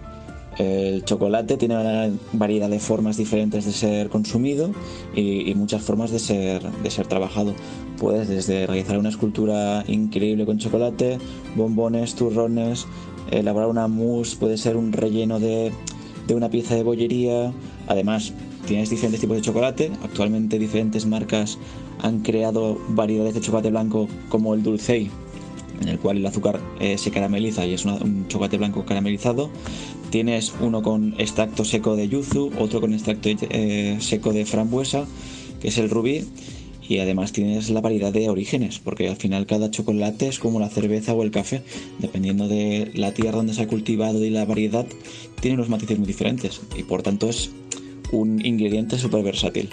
El 0.57 1.03
chocolate 1.03 1.57
tiene 1.57 1.75
una 1.79 2.11
variedad 2.33 2.69
de 2.69 2.79
formas 2.79 3.17
diferentes 3.17 3.65
de 3.65 3.71
ser 3.71 4.09
consumido 4.09 4.71
y, 5.15 5.53
muchas 5.55 5.81
formas 5.81 6.11
de 6.11 6.19
ser, 6.19 6.61
de 6.61 6.91
ser 6.91 7.07
trabajado. 7.07 7.53
Puedes 7.97 8.27
desde 8.27 8.67
realizar 8.67 8.97
una 8.97 9.09
escultura 9.09 9.83
increíble 9.87 10.45
con 10.45 10.59
chocolate, 10.59 11.17
bombones, 11.55 12.15
turrones, 12.15 12.85
elaborar 13.31 13.69
una 13.69 13.87
mousse, 13.87 14.35
puede 14.35 14.57
ser 14.57 14.77
un 14.77 14.91
relleno 14.91 15.39
de, 15.39 15.71
de 16.27 16.35
una 16.35 16.49
pieza 16.49 16.75
de 16.75 16.83
bollería. 16.83 17.51
Además, 17.87 18.33
tienes 18.67 18.89
diferentes 18.89 19.21
tipos 19.21 19.37
de 19.37 19.41
chocolate. 19.41 19.91
Actualmente 20.03 20.59
diferentes 20.59 21.05
marcas 21.05 21.57
han 22.01 22.19
creado 22.19 22.79
variedades 22.89 23.33
de 23.33 23.41
chocolate 23.41 23.69
blanco 23.69 24.07
como 24.29 24.53
el 24.53 24.61
Dulcey, 24.61 25.09
en 25.81 25.87
el 25.87 25.99
cual 25.99 26.17
el 26.17 26.25
azúcar 26.25 26.59
eh, 26.79 26.97
se 26.97 27.11
carameliza 27.11 27.65
y 27.65 27.73
es 27.73 27.85
un 27.85 28.27
chocolate 28.27 28.57
blanco 28.57 28.85
caramelizado. 28.85 29.49
Tienes 30.13 30.53
uno 30.59 30.83
con 30.83 31.15
extracto 31.17 31.65
seco 31.65 31.95
de 31.95 32.07
yuzu, 32.07 32.51
otro 32.59 32.79
con 32.79 32.93
extracto 32.93 33.29
eh, 33.49 33.97
seco 33.99 34.31
de 34.31 34.45
frambuesa, 34.45 35.07
que 35.59 35.69
es 35.69 35.79
el 35.79 35.89
rubí, 35.89 36.23
y 36.87 36.99
además 36.99 37.31
tienes 37.31 37.71
la 37.71 37.81
variedad 37.81 38.13
de 38.13 38.29
orígenes, 38.29 38.77
porque 38.77 39.09
al 39.09 39.15
final 39.15 39.47
cada 39.47 39.71
chocolate 39.71 40.27
es 40.27 40.37
como 40.37 40.59
la 40.59 40.69
cerveza 40.69 41.15
o 41.15 41.23
el 41.23 41.31
café, 41.31 41.63
dependiendo 41.97 42.47
de 42.47 42.91
la 42.93 43.11
tierra 43.15 43.37
donde 43.37 43.55
se 43.55 43.63
ha 43.63 43.67
cultivado 43.67 44.23
y 44.23 44.29
la 44.29 44.45
variedad, 44.45 44.85
tiene 45.41 45.55
unos 45.55 45.69
matices 45.69 45.97
muy 45.97 46.05
diferentes, 46.05 46.61
y 46.77 46.83
por 46.83 47.01
tanto 47.01 47.27
es 47.27 47.49
un 48.11 48.45
ingrediente 48.45 48.99
súper 48.99 49.23
versátil. 49.23 49.71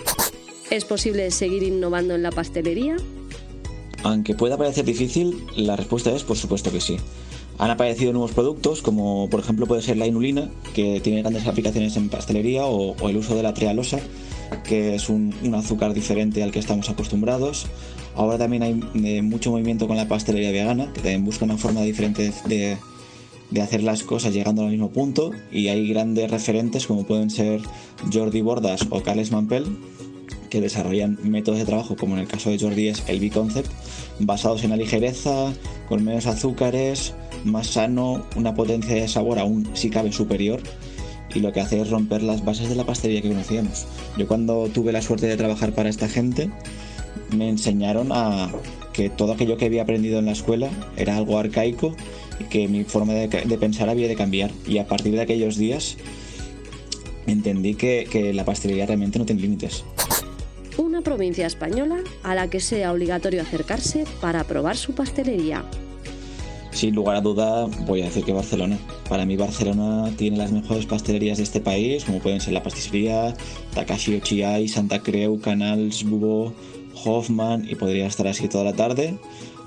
¿Es 0.71 0.87
posible 0.87 1.31
seguir 1.33 1.65
innovando 1.65 2.15
en 2.15 2.23
la 2.23 2.31
pastelería? 2.31 2.97
Aunque 4.05 4.35
pueda 4.35 4.57
parecer 4.57 4.87
difícil, 4.87 5.37
la 5.55 5.77
respuesta 5.77 6.11
es 6.17 6.25
por 6.25 6.39
supuesto 6.39 6.73
que 6.73 6.81
sí. 6.81 6.97
Han 7.61 7.71
aparecido 7.71 8.13
nuevos 8.13 8.33
productos, 8.33 8.81
como 8.81 9.29
por 9.29 9.41
ejemplo 9.41 9.67
puede 9.67 9.83
ser 9.83 9.99
la 9.99 10.07
inulina, 10.07 10.49
que 10.75 10.99
tiene 11.01 11.21
grandes 11.21 11.47
aplicaciones 11.47 11.95
en 11.99 12.09
pastelería, 12.09 12.65
o, 12.65 13.07
el 13.07 13.19
uso 13.19 13.37
de 13.37 13.43
la 13.43 13.53
trealosa, 13.53 14.01
que 14.65 14.95
es 14.95 15.11
un, 15.11 15.35
azúcar 15.55 15.93
diferente 15.93 16.43
al 16.43 16.53
que 16.53 16.59
estamos 16.59 16.89
acostumbrados. 16.89 17.67
Ahora 18.15 18.39
también 18.39 18.63
hay 18.63 18.81
eh, 19.05 19.21
mucho 19.21 19.51
movimiento 19.51 19.87
con 19.87 19.99
la 19.99 20.09
pastelería 20.09 20.53
vegana, 20.53 20.91
que 20.95 21.03
también 21.03 21.23
busca 21.23 21.45
una 21.45 21.59
forma 21.59 21.83
diferente 21.83 22.33
de, 22.47 22.79
de 23.51 23.61
hacer 23.61 23.83
las 23.83 24.05
cosas 24.05 24.33
llegando 24.33 24.63
al 24.63 24.71
mismo 24.71 24.89
punto. 24.89 25.31
Y 25.53 25.69
hay 25.69 25.87
grandes 25.87 26.31
referentes 26.31 26.87
como 26.87 27.05
pueden 27.05 27.29
ser 27.29 27.61
Jordi 28.11 28.41
Bordas 28.41 28.87
o 28.89 29.03
Carles 29.03 29.33
Mampel, 29.33 29.67
que 30.49 30.63
desarrollan 30.63 31.19
métodos 31.23 31.59
de 31.59 31.67
trabajo, 31.67 31.95
como 31.95 32.15
en 32.15 32.21
el 32.21 32.27
caso 32.27 32.49
de 32.49 32.59
Jordi 32.59 32.89
es 32.89 33.05
el 33.07 33.21
B-Concept, 33.21 33.71
basados 34.19 34.65
en 34.65 34.71
la 34.71 34.77
ligereza, 34.77 35.53
con 35.91 36.03
menos 36.05 36.27
azúcares, 36.27 37.15
más 37.45 37.69
sano, 37.69 38.25
una 38.37 38.55
potencia 38.55 38.95
de 38.95 39.09
sabor 39.09 39.39
aún 39.39 39.69
si 39.75 39.91
cabe 39.91 40.13
superior 40.13 40.61
y 41.35 41.41
lo 41.41 41.53
que 41.53 41.61
hace 41.61 41.81
es 41.81 41.91
romper 41.91 42.23
las 42.23 42.45
bases 42.45 42.69
de 42.69 42.75
la 42.75 42.85
pastelería 42.85 43.23
que 43.23 43.29
conocíamos. 43.29 43.87
Yo 44.17 44.27
cuando 44.27 44.69
tuve 44.69 44.93
la 44.93 45.03
suerte 45.03 45.27
de 45.27 45.37
trabajar 45.37 45.73
para 45.73 45.89
esta 45.89 46.09
gente, 46.09 46.51
me 47.37 47.49
enseñaron 47.49 48.11
a 48.13 48.51
que 48.93 49.09
todo 49.11 49.33
aquello 49.33 49.57
que 49.57 49.67
había 49.67 49.83
aprendido 49.83 50.19
en 50.19 50.27
la 50.27 50.33
escuela 50.33 50.69
era 50.97 51.17
algo 51.17 51.39
arcaico 51.39 51.95
y 52.41 52.45
que 52.45 52.69
mi 52.69 52.85
forma 52.85 53.13
de, 53.13 53.29
pensar 53.59 53.89
había 53.89 54.09
de 54.09 54.17
cambiar. 54.17 54.51
Y 54.67 54.79
a 54.79 54.87
partir 54.87 55.13
de 55.13 55.21
aquellos 55.21 55.57
días 55.57 55.97
entendí 57.27 57.75
que, 57.75 58.09
que 58.11 58.33
la 58.33 58.45
pastelería 58.45 58.87
realmente 58.87 59.19
no 59.19 59.27
tiene 59.27 59.43
límites. 59.43 59.85
Una 60.77 61.03
provincia 61.03 61.47
española 61.47 61.99
a 62.23 62.35
la 62.35 62.49
que 62.49 62.61
sea 62.61 62.93
obligatorio 62.93 63.43
acercarse 63.43 64.05
para 64.21 64.45
probar 64.45 64.77
su 64.77 64.95
pastelería. 64.95 65.65
Sin 66.73 66.95
lugar 66.95 67.17
a 67.17 67.21
duda, 67.21 67.67
voy 67.87 68.03
a 68.03 68.05
decir 68.05 68.25
que 68.25 68.33
Barcelona. 68.33 68.79
Para 69.09 69.27
mí 69.27 69.37
Barcelona 69.37 70.13
tiene 70.17 70.37
las 70.37 70.53
mejores 70.53 70.87
pastelerías 70.87 71.39
de 71.39 71.45
este 71.45 71.61
país, 71.61 72.05
como 72.05 72.21
pueden 72.21 72.41
ser 72.41 72.53
la 72.53 72.63
pastissería, 72.63 73.35
Takashi 73.75 74.17
Ochiai, 74.17 74.69
Santa 74.69 75.01
Creu, 75.01 75.41
Canals, 75.41 76.05
Bubo, 76.05 76.53
Hoffman 77.05 77.67
y 77.69 77.75
podría 77.75 78.07
estar 78.07 78.27
así 78.29 78.49
toda 78.49 78.65
la 78.65 78.75
tarde. 78.75 79.19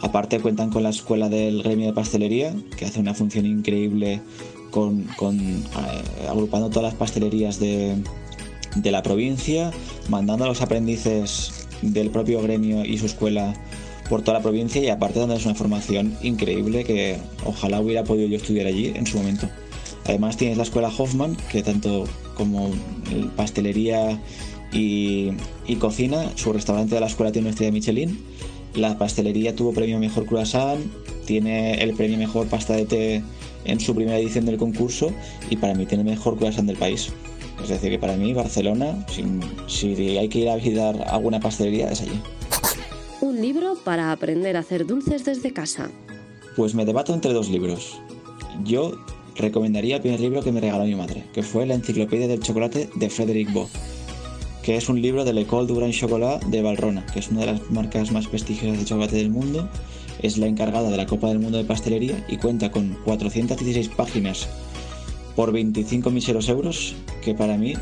Aparte 0.02 0.40
cuentan 0.40 0.70
con 0.70 0.84
la 0.84 0.90
escuela 0.90 1.30
del 1.30 1.64
gremio 1.64 1.88
de 1.88 1.94
pastelería, 1.94 2.54
que 2.78 2.86
hace 2.86 3.00
una 3.00 3.14
función 3.14 3.46
increíble 3.46 4.22
con, 4.72 5.02
eh, 5.02 6.28
agrupando 6.30 6.70
todas 6.70 6.84
las 6.84 6.96
pastelerías 6.96 7.60
de 7.60 8.02
la 8.84 9.04
provincia, 9.04 9.72
mandando 10.10 10.46
a 10.46 10.48
los 10.48 10.62
aprendices 10.62 11.68
del 11.82 12.10
propio 12.10 12.42
gremio 12.42 12.86
y 12.86 12.98
su 12.98 13.06
escuela 13.06 13.54
por 14.10 14.22
toda 14.22 14.38
la 14.38 14.44
provincia 14.44 14.82
y 14.82 14.90
aparte 14.90 15.20
dándoles 15.20 15.46
una 15.46 15.56
formación 15.56 16.18
increíble 16.22 16.84
que 16.84 17.18
ojalá 17.46 17.80
hubiera 17.80 18.04
podido 18.04 18.28
yo 18.28 18.38
estudiar 18.38 18.68
allí 18.68 18.92
en 18.96 19.06
su 19.06 19.18
momento. 19.18 19.50
Además 20.06 20.38
tienes 20.38 20.58
la 20.58 20.64
escuela 20.64 20.92
Hoffman, 20.96 21.38
que 21.52 21.64
tanto 21.64 22.06
como 22.36 22.72
pastelería 23.36 24.20
y, 24.72 25.32
cocina, 25.80 26.32
su 26.36 26.52
restaurante 26.52 26.96
de 26.96 27.02
la 27.02 27.08
escuela 27.08 27.32
tiene 27.32 27.48
una 27.48 27.52
estrella 27.52 27.72
Michelin, 27.72 28.20
la 28.76 28.98
pastelería 28.98 29.56
tuvo 29.56 29.72
premio 29.72 30.00
Mejor 30.00 30.26
Croissant, 30.26 30.82
tiene 31.26 31.76
el 31.76 31.94
premio 31.94 32.18
Mejor 32.18 32.48
Pasta 32.48 32.74
de 32.74 32.86
Té 32.86 33.24
en 33.66 33.80
su 33.80 33.96
primera 33.96 34.18
edición 34.18 34.46
del 34.46 34.58
concurso 34.58 35.12
y 35.50 35.58
para 35.58 35.74
mí 35.74 35.86
tiene 35.86 36.04
el 36.04 36.10
mejor 36.10 36.38
croissant 36.38 36.68
del 36.68 36.78
país. 36.78 37.12
Es 37.62 37.70
decir, 37.70 37.92
que 37.92 38.00
para 38.00 38.18
mí 38.18 38.34
Barcelona, 38.34 39.06
si, 39.08 39.24
si 39.68 40.18
hay 40.18 40.28
que 40.28 40.40
ir 40.40 40.50
a 40.50 40.56
visitar 40.56 41.06
alguna 41.08 41.40
pastelería, 41.40 41.90
es 41.90 42.02
allí. 42.02 42.20
Un 43.24 43.42
libro 43.42 43.76
para 43.76 44.12
aprender 44.12 44.58
a 44.58 44.60
hacer 44.60 44.86
dulces 44.86 45.24
desde 45.24 45.54
casa. 45.54 45.90
Pues 46.58 46.76
me 46.76 46.84
debato 46.84 47.14
entre 47.14 47.32
dos 47.32 47.48
libros. 47.48 47.98
Yo 48.66 48.98
recomendaría 49.38 49.96
el 49.96 50.02
primer 50.02 50.20
libro 50.20 50.44
que 50.44 50.52
me 50.52 50.60
regaló 50.60 50.84
mi 50.84 50.96
madre, 50.96 51.24
que 51.34 51.42
fue 51.42 51.66
La 51.66 51.76
Enciclopedia 51.76 52.28
del 52.28 52.42
Chocolate 52.42 52.90
de 52.94 53.10
Frederick 53.10 53.54
Bo, 53.54 53.70
que 54.62 54.76
es 54.76 54.90
un 54.90 55.02
libro 55.02 55.24
de 55.24 55.32
l'École 55.32 55.68
du 55.68 55.76
Grand 55.76 55.94
Chocolat 55.94 56.44
de 56.44 56.62
Valrona, 56.62 57.06
que 57.14 57.20
es 57.20 57.30
una 57.30 57.40
de 57.40 57.46
las 57.54 57.72
marcas 57.72 58.12
más 58.12 58.28
prestigiosas 58.28 58.78
de 58.78 58.84
chocolate 58.84 59.16
del 59.16 59.30
mundo. 59.30 59.70
Es 60.22 60.38
la 60.38 60.48
encargada 60.48 60.92
de 60.92 60.98
la 60.98 61.06
Copa 61.06 61.30
del 61.30 61.40
Mundo 61.40 61.58
de 61.58 61.64
Pastelería 61.64 62.26
y 62.28 62.36
cuenta 62.36 62.72
con 62.72 62.98
416 63.06 63.88
páginas 63.88 64.50
por 65.38 65.54
25 65.54 66.12
miseros 66.12 66.50
euros, 66.50 66.94
que 67.24 67.34
para 67.34 67.58
mí 67.58 67.76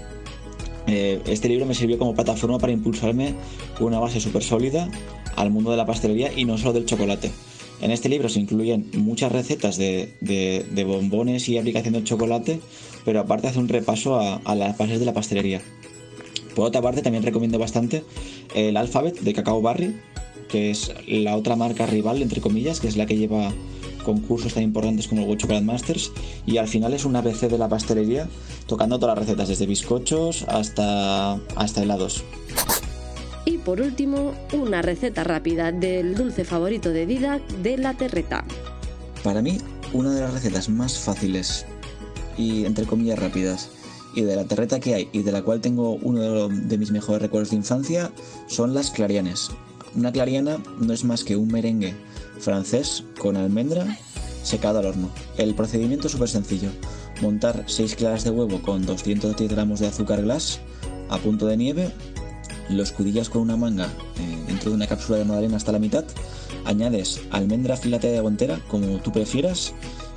eh, 0.88 1.22
este 1.26 1.48
libro 1.50 1.66
me 1.66 1.76
sirvió 1.76 1.98
como 1.98 2.14
plataforma 2.14 2.60
para 2.60 2.74
impulsarme 2.74 3.36
una 3.80 4.00
base 4.00 4.20
súper 4.20 4.44
sólida 4.44 4.90
al 5.36 5.52
mundo 5.52 5.72
de 5.72 5.78
la 5.78 5.86
pastelería 5.86 6.32
y 6.36 6.46
no 6.46 6.58
solo 6.58 6.74
del 6.74 6.86
chocolate. 6.86 7.32
En 7.82 7.90
este 7.90 8.10
libro 8.10 8.30
se 8.30 8.40
incluyen 8.40 8.90
muchas 8.94 9.32
recetas 9.32 9.78
de, 9.78 10.86
bombones 10.86 11.50
y 11.50 11.58
aplicación 11.58 11.96
del 11.96 12.04
chocolate, 12.04 12.60
pero 13.06 13.20
aparte 13.20 13.48
hace 13.48 13.60
un 13.60 13.68
repaso 13.68 14.20
a, 14.20 14.56
las 14.56 14.78
bases 14.78 15.00
de 15.00 15.06
la 15.06 15.14
pastelería. 15.14 15.62
Por 16.56 16.68
otra 16.68 16.82
parte, 16.82 17.02
también 17.02 17.24
recomiendo 17.24 17.58
bastante 17.58 18.04
el 18.54 18.78
Alphabet 18.78 19.20
de 19.22 19.34
Cacao 19.34 19.62
Barry, 19.62 19.96
que 20.48 20.70
es 20.70 20.94
la 21.08 21.36
otra 21.36 21.56
marca 21.56 21.88
rival, 21.88 22.22
entre 22.22 22.42
comillas, 22.42 22.80
que 22.80 22.88
es 22.88 22.98
la 22.98 23.08
que 23.08 23.18
lleva 23.18 23.52
concursos 24.02 24.54
tan 24.54 24.64
importantes 24.64 25.08
como 25.08 25.22
el 25.22 25.28
World 25.28 25.42
Chocolate 25.42 25.66
Masters. 25.66 26.12
Y 26.46 26.58
al 26.58 26.68
final 26.68 26.94
es 26.94 27.06
un 27.06 27.16
ABC 27.16 27.50
de 27.50 27.58
la 27.58 27.70
pastelería, 27.70 28.28
tocando 28.68 29.00
todas 29.00 29.16
las 29.16 29.26
recetas, 29.26 29.50
desde 29.50 29.66
bizcochos 29.66 30.44
hasta, 30.48 31.34
hasta 31.56 31.82
helados. 31.82 32.24
Y 33.46 33.58
por 33.58 33.82
último, 33.82 34.34
una 34.54 34.82
receta 34.82 35.24
rápida 35.24 35.72
del 35.72 36.16
dulce 36.16 36.46
favorito 36.46 36.90
de 36.90 37.06
Didac 37.06 37.48
de 37.58 37.78
la 37.78 37.94
terreta. 37.96 38.46
Para 39.24 39.42
mí, 39.42 39.58
una 39.94 40.14
de 40.14 40.22
las 40.22 40.34
recetas 40.34 40.70
más 40.70 40.98
fáciles 40.98 41.66
y 42.38 42.66
entre 42.66 42.86
comillas 42.86 43.20
rápidas 43.20 43.70
y 44.16 44.22
de 44.22 44.36
la 44.36 44.46
terreta 44.46 44.80
que 44.80 44.96
hay 44.96 45.10
y 45.12 45.24
de 45.24 45.32
la 45.32 45.42
cual 45.42 45.62
tengo 45.62 45.96
uno 46.02 46.50
de, 46.50 46.78
mis 46.78 46.92
mejores 46.92 47.22
recuerdos 47.22 47.52
de 47.52 47.58
infancia 47.58 48.12
son 48.48 48.74
las 48.74 48.92
clarianes. 48.92 49.50
Una 49.96 50.12
clariana 50.12 50.58
no 50.80 50.94
es 50.94 51.04
más 51.04 51.24
que 51.24 51.36
un 51.36 51.50
merengue 51.50 51.94
francés 52.42 53.04
con 53.20 53.38
almendra 53.38 53.98
secado 54.44 54.80
al 54.80 54.88
horno. 54.88 55.10
El 55.38 55.56
procedimiento 55.56 56.08
es 56.08 56.14
súper 56.14 56.30
sencillo. 56.30 56.70
Montar 57.22 57.64
6 57.68 57.96
claras 57.96 58.24
de 58.24 58.32
huevo 58.32 58.62
con 58.62 58.86
210 58.86 59.52
gramos 59.52 59.80
de 59.80 59.88
azúcar 59.88 60.22
glass 60.24 60.60
a 61.10 61.18
punto 61.18 61.46
de 61.46 61.58
nieve, 61.58 61.92
lo 62.70 62.84
escudillas 62.84 63.30
con 63.30 63.42
una 63.42 63.58
manga 63.58 63.86
eh, 64.18 64.44
dentro 64.48 64.70
de 64.70 64.78
una 64.78 64.88
cápsula 64.88 65.18
de 65.18 65.26
magdalena 65.26 65.58
hasta 65.58 65.74
la 65.74 65.80
mitad, 65.80 66.06
añades 66.66 67.22
almendra 67.32 67.76
filatea 67.76 68.12
de 68.12 68.22
guantera 68.22 68.60
como 68.70 68.98
tú 69.00 69.12
prefieras 69.12 69.74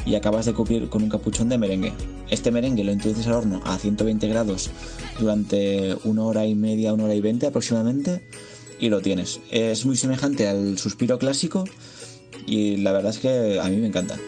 y 0.06 0.14
acabas 0.14 0.46
de 0.46 0.54
cubrir 0.54 0.88
con 0.88 1.02
un 1.02 1.08
capuchón 1.08 1.48
de 1.48 1.58
merengue. 1.58 1.92
Este 2.30 2.50
merengue 2.50 2.84
lo 2.84 2.92
introduces 2.92 3.26
al 3.26 3.34
horno 3.34 3.60
a 3.64 3.76
120 3.76 4.28
grados 4.28 4.70
durante 5.18 5.96
una 6.04 6.22
hora 6.22 6.46
y 6.46 6.54
media, 6.54 6.92
una 6.92 7.04
hora 7.04 7.14
y 7.14 7.20
veinte 7.20 7.46
aproximadamente 7.46 8.22
y 8.78 8.88
lo 8.88 9.00
tienes. 9.00 9.40
Es 9.50 9.84
muy 9.84 9.96
semejante 9.96 10.48
al 10.48 10.78
suspiro 10.78 11.18
clásico 11.18 11.64
y 12.46 12.76
la 12.78 12.92
verdad 12.92 13.10
es 13.10 13.18
que 13.18 13.60
a 13.60 13.64
mí 13.64 13.76
me 13.76 13.88
encanta. 13.88 14.18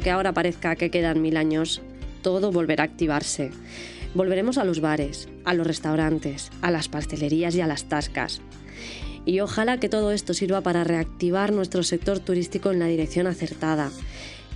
Aunque 0.00 0.12
ahora 0.12 0.32
parezca 0.32 0.76
que 0.76 0.90
quedan 0.90 1.20
mil 1.20 1.36
años, 1.36 1.82
todo 2.22 2.50
volverá 2.50 2.84
a 2.84 2.86
activarse. 2.86 3.50
Volveremos 4.14 4.56
a 4.56 4.64
los 4.64 4.80
bares, 4.80 5.28
a 5.44 5.52
los 5.52 5.66
restaurantes, 5.66 6.50
a 6.62 6.70
las 6.70 6.88
pastelerías 6.88 7.54
y 7.54 7.60
a 7.60 7.66
las 7.66 7.84
tascas. 7.84 8.40
Y 9.26 9.40
ojalá 9.40 9.78
que 9.78 9.90
todo 9.90 10.12
esto 10.12 10.32
sirva 10.32 10.62
para 10.62 10.84
reactivar 10.84 11.52
nuestro 11.52 11.82
sector 11.82 12.18
turístico 12.18 12.70
en 12.70 12.78
la 12.78 12.86
dirección 12.86 13.26
acertada. 13.26 13.90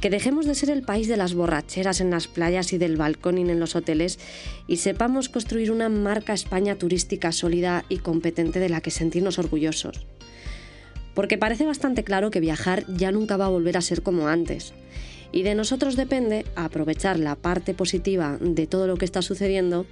Que 0.00 0.08
dejemos 0.08 0.46
de 0.46 0.54
ser 0.54 0.70
el 0.70 0.80
país 0.80 1.08
de 1.08 1.18
las 1.18 1.34
borracheras 1.34 2.00
en 2.00 2.10
las 2.10 2.26
playas 2.26 2.72
y 2.72 2.78
del 2.78 2.96
balconing 2.96 3.50
en 3.50 3.60
los 3.60 3.76
hoteles 3.76 4.18
y 4.66 4.78
sepamos 4.78 5.28
construir 5.28 5.70
una 5.70 5.90
marca 5.90 6.32
España 6.32 6.76
turística 6.76 7.32
sólida 7.32 7.84
y 7.90 7.98
competente 7.98 8.60
de 8.60 8.70
la 8.70 8.80
que 8.80 8.90
sentirnos 8.90 9.38
orgullosos 9.38 10.06
porque 11.14 11.38
parece 11.38 11.64
bastante 11.64 12.04
claro 12.04 12.30
que 12.30 12.40
viajar 12.40 12.84
ya 12.88 13.12
nunca 13.12 13.36
va 13.36 13.46
a 13.46 13.50
volver 13.50 13.76
a 13.76 13.82
ser 13.82 14.02
como 14.02 14.28
antes. 14.28 14.74
Y 15.34 15.42
de 15.42 15.56
nosotros 15.56 15.96
depende 15.96 16.46
aprovechar 16.54 17.18
la 17.18 17.34
parte 17.34 17.74
positiva 17.74 18.38
de 18.40 18.68
todo 18.68 18.86
lo 18.86 18.96
que 18.96 19.04
está 19.04 19.20
sucediendo 19.20 19.84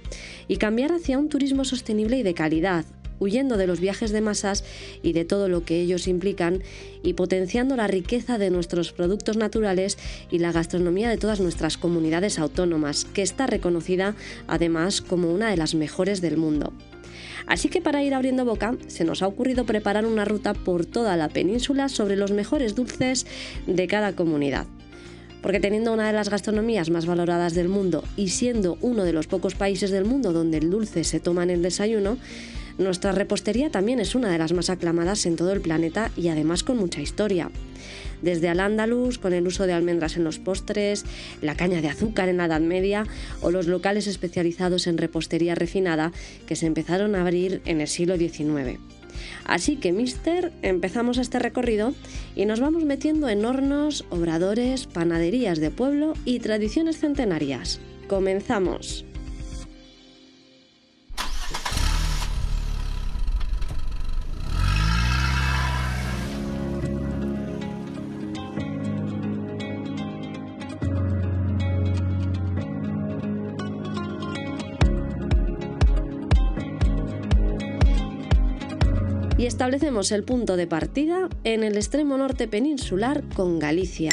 y 0.47 0.55
cambiar 0.55 0.93
hacia 0.93 1.17
un 1.17 1.27
turismo 1.27 1.65
sostenible 1.65 2.17
y 2.17 2.23
de 2.23 2.33
calidad, 2.33 2.85
huyendo 3.19 3.57
de 3.57 3.67
los 3.67 3.81
viajes 3.81 4.13
de 4.13 4.21
masas 4.21 4.63
y 5.01 5.11
de 5.11 5.25
todo 5.25 5.49
lo 5.49 5.65
que 5.65 5.81
ellos 5.81 6.07
implican 6.07 6.63
y 7.03 7.15
potenciando 7.15 7.75
la 7.75 7.87
riqueza 7.87 8.37
de 8.37 8.51
nuestros 8.51 8.93
productos 8.93 9.35
naturales 9.35 9.97
y 10.31 10.39
la 10.39 10.53
gastronomía 10.53 11.09
de 11.09 11.17
todas 11.17 11.41
nuestras 11.41 11.77
comunidades 11.77 12.39
autónomas, 12.39 13.03
que 13.03 13.21
está 13.21 13.45
reconocida 13.45 14.15
además 14.47 15.01
como 15.01 15.29
una 15.29 15.49
de 15.49 15.57
las 15.57 15.75
mejores 15.75 16.21
del 16.21 16.37
mundo. 16.37 16.71
Así 17.47 17.67
que 17.67 17.81
para 17.81 18.01
ir 18.01 18.13
abriendo 18.13 18.45
boca, 18.45 18.77
se 18.87 19.03
nos 19.03 19.21
ha 19.21 19.27
ocurrido 19.27 19.65
preparar 19.65 20.05
una 20.05 20.23
ruta 20.23 20.53
por 20.53 20.85
toda 20.85 21.17
la 21.17 21.27
península 21.27 21.89
sobre 21.89 22.15
los 22.15 22.31
mejores 22.31 22.75
dulces 22.75 23.25
de 23.67 23.87
cada 23.87 24.15
comunidad. 24.15 24.67
Porque 25.43 25.59
teniendo 25.59 25.93
una 25.93 26.07
de 26.07 26.13
las 26.13 26.29
gastronomías 26.29 26.89
más 26.89 27.05
valoradas 27.05 27.53
del 27.53 27.69
mundo 27.69 28.03
y 28.17 28.29
siendo 28.29 28.79
uno 28.81 29.03
de 29.03 29.13
los 29.13 29.27
pocos 29.27 29.53
países 29.53 29.91
del 29.91 30.05
mundo 30.05 30.33
donde 30.33 30.57
el 30.57 30.71
dulce 30.71 31.03
se 31.03 31.19
toma 31.19 31.43
en 31.43 31.51
el 31.51 31.61
desayuno, 31.61 32.17
nuestra 32.79 33.11
repostería 33.11 33.69
también 33.69 33.99
es 33.99 34.15
una 34.15 34.31
de 34.31 34.39
las 34.39 34.53
más 34.53 34.71
aclamadas 34.71 35.27
en 35.27 35.35
todo 35.35 35.51
el 35.51 35.61
planeta 35.61 36.09
y 36.17 36.29
además 36.29 36.63
con 36.63 36.77
mucha 36.77 37.01
historia 37.01 37.51
desde 38.23 38.49
al 38.49 38.61
andaluz 38.61 39.19
con 39.19 39.33
el 39.33 39.45
uso 39.45 39.67
de 39.67 39.73
almendras 39.73 40.17
en 40.17 40.23
los 40.23 40.39
postres, 40.39 41.05
la 41.41 41.55
caña 41.55 41.81
de 41.81 41.89
azúcar 41.89 42.29
en 42.29 42.37
la 42.37 42.45
Edad 42.45 42.61
Media 42.61 43.05
o 43.41 43.51
los 43.51 43.67
locales 43.67 44.07
especializados 44.07 44.87
en 44.87 44.97
repostería 44.97 45.55
refinada 45.55 46.11
que 46.47 46.55
se 46.55 46.65
empezaron 46.65 47.15
a 47.15 47.21
abrir 47.21 47.61
en 47.65 47.81
el 47.81 47.87
siglo 47.87 48.17
XIX. 48.17 48.79
Así 49.45 49.75
que, 49.75 49.91
mister, 49.91 50.51
empezamos 50.61 51.17
este 51.17 51.39
recorrido 51.39 51.93
y 52.35 52.45
nos 52.45 52.59
vamos 52.59 52.85
metiendo 52.85 53.29
en 53.29 53.45
hornos, 53.45 54.05
obradores, 54.09 54.87
panaderías 54.87 55.59
de 55.59 55.71
pueblo 55.71 56.13
y 56.25 56.39
tradiciones 56.39 56.99
centenarias. 56.99 57.79
Comenzamos. 58.07 59.05
Y 79.43 79.45
establecemos 79.45 80.13
el 80.13 80.23
punto 80.23 80.55
de 80.55 80.67
partida 80.67 81.27
en 81.43 81.65
el 81.65 81.75
extremo 81.75 82.17
norte 82.17 82.47
peninsular 82.47 83.25
con 83.35 83.59
Galicia, 83.59 84.11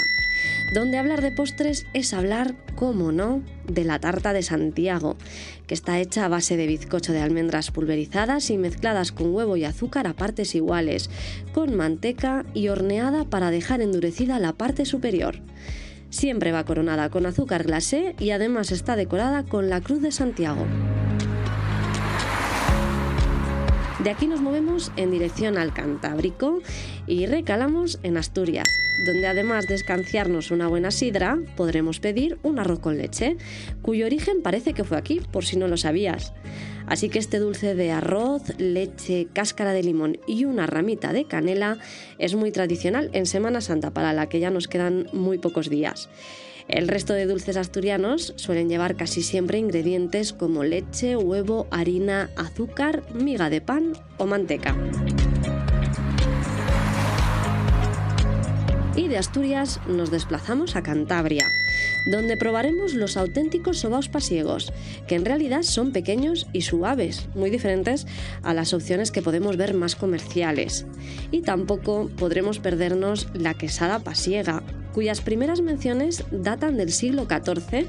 donde 0.74 0.98
hablar 0.98 1.22
de 1.22 1.30
postres 1.30 1.86
es 1.92 2.12
hablar, 2.12 2.56
como 2.74 3.12
no, 3.12 3.40
de 3.68 3.84
la 3.84 4.00
tarta 4.00 4.32
de 4.32 4.42
Santiago, 4.42 5.16
que 5.68 5.74
está 5.74 6.00
hecha 6.00 6.24
a 6.24 6.28
base 6.28 6.56
de 6.56 6.66
bizcocho 6.66 7.12
de 7.12 7.20
almendras 7.20 7.70
pulverizadas 7.70 8.50
y 8.50 8.58
mezcladas 8.58 9.12
con 9.12 9.32
huevo 9.32 9.56
y 9.56 9.62
azúcar 9.62 10.08
a 10.08 10.14
partes 10.14 10.56
iguales, 10.56 11.10
con 11.52 11.76
manteca 11.76 12.44
y 12.52 12.66
horneada 12.66 13.24
para 13.24 13.52
dejar 13.52 13.82
endurecida 13.82 14.40
la 14.40 14.54
parte 14.54 14.84
superior. 14.84 15.36
Siempre 16.08 16.50
va 16.50 16.64
coronada 16.64 17.08
con 17.08 17.24
azúcar 17.24 17.62
glacé 17.62 18.16
y 18.18 18.30
además 18.30 18.72
está 18.72 18.96
decorada 18.96 19.44
con 19.44 19.70
la 19.70 19.80
Cruz 19.80 20.02
de 20.02 20.10
Santiago. 20.10 20.66
De 24.02 24.08
aquí 24.08 24.26
nos 24.26 24.40
movemos 24.40 24.90
en 24.96 25.10
dirección 25.10 25.58
al 25.58 25.74
Cantábrico 25.74 26.62
y 27.06 27.26
recalamos 27.26 27.98
en 28.02 28.16
Asturias, 28.16 28.66
donde 29.04 29.26
además 29.26 29.66
de 29.66 29.74
escanciarnos 29.74 30.50
una 30.50 30.68
buena 30.68 30.90
sidra, 30.90 31.38
podremos 31.54 32.00
pedir 32.00 32.38
un 32.42 32.58
arroz 32.58 32.78
con 32.78 32.96
leche, 32.96 33.36
cuyo 33.82 34.06
origen 34.06 34.40
parece 34.40 34.72
que 34.72 34.84
fue 34.84 34.96
aquí, 34.96 35.20
por 35.30 35.44
si 35.44 35.58
no 35.58 35.68
lo 35.68 35.76
sabías. 35.76 36.32
Así 36.86 37.10
que 37.10 37.18
este 37.18 37.38
dulce 37.38 37.74
de 37.74 37.90
arroz, 37.90 38.42
leche, 38.56 39.28
cáscara 39.34 39.74
de 39.74 39.82
limón 39.82 40.18
y 40.26 40.46
una 40.46 40.66
ramita 40.66 41.12
de 41.12 41.26
canela 41.26 41.76
es 42.16 42.34
muy 42.34 42.52
tradicional 42.52 43.10
en 43.12 43.26
Semana 43.26 43.60
Santa, 43.60 43.90
para 43.90 44.14
la 44.14 44.30
que 44.30 44.40
ya 44.40 44.48
nos 44.48 44.66
quedan 44.66 45.08
muy 45.12 45.36
pocos 45.36 45.68
días. 45.68 46.08
El 46.70 46.86
resto 46.86 47.14
de 47.14 47.26
dulces 47.26 47.56
asturianos 47.56 48.32
suelen 48.36 48.68
llevar 48.68 48.94
casi 48.94 49.22
siempre 49.22 49.58
ingredientes 49.58 50.32
como 50.32 50.62
leche, 50.62 51.16
huevo, 51.16 51.66
harina, 51.72 52.30
azúcar, 52.36 53.02
miga 53.12 53.50
de 53.50 53.60
pan 53.60 53.94
o 54.18 54.26
manteca. 54.26 54.76
Y 58.94 59.08
de 59.08 59.18
Asturias 59.18 59.80
nos 59.88 60.12
desplazamos 60.12 60.76
a 60.76 60.82
Cantabria, 60.84 61.48
donde 62.12 62.36
probaremos 62.36 62.94
los 62.94 63.16
auténticos 63.16 63.78
sobaos 63.78 64.08
pasiegos, 64.08 64.72
que 65.08 65.16
en 65.16 65.24
realidad 65.24 65.62
son 65.62 65.90
pequeños 65.90 66.46
y 66.52 66.62
suaves, 66.62 67.28
muy 67.34 67.50
diferentes 67.50 68.06
a 68.42 68.54
las 68.54 68.74
opciones 68.74 69.10
que 69.10 69.22
podemos 69.22 69.56
ver 69.56 69.74
más 69.74 69.96
comerciales. 69.96 70.86
Y 71.32 71.42
tampoco 71.42 72.08
podremos 72.16 72.60
perdernos 72.60 73.26
la 73.34 73.54
quesada 73.54 73.98
pasiega, 73.98 74.62
cuyas 74.90 75.20
primeras 75.20 75.60
menciones 75.60 76.24
datan 76.30 76.76
del 76.76 76.92
siglo 76.92 77.26
XIV 77.26 77.86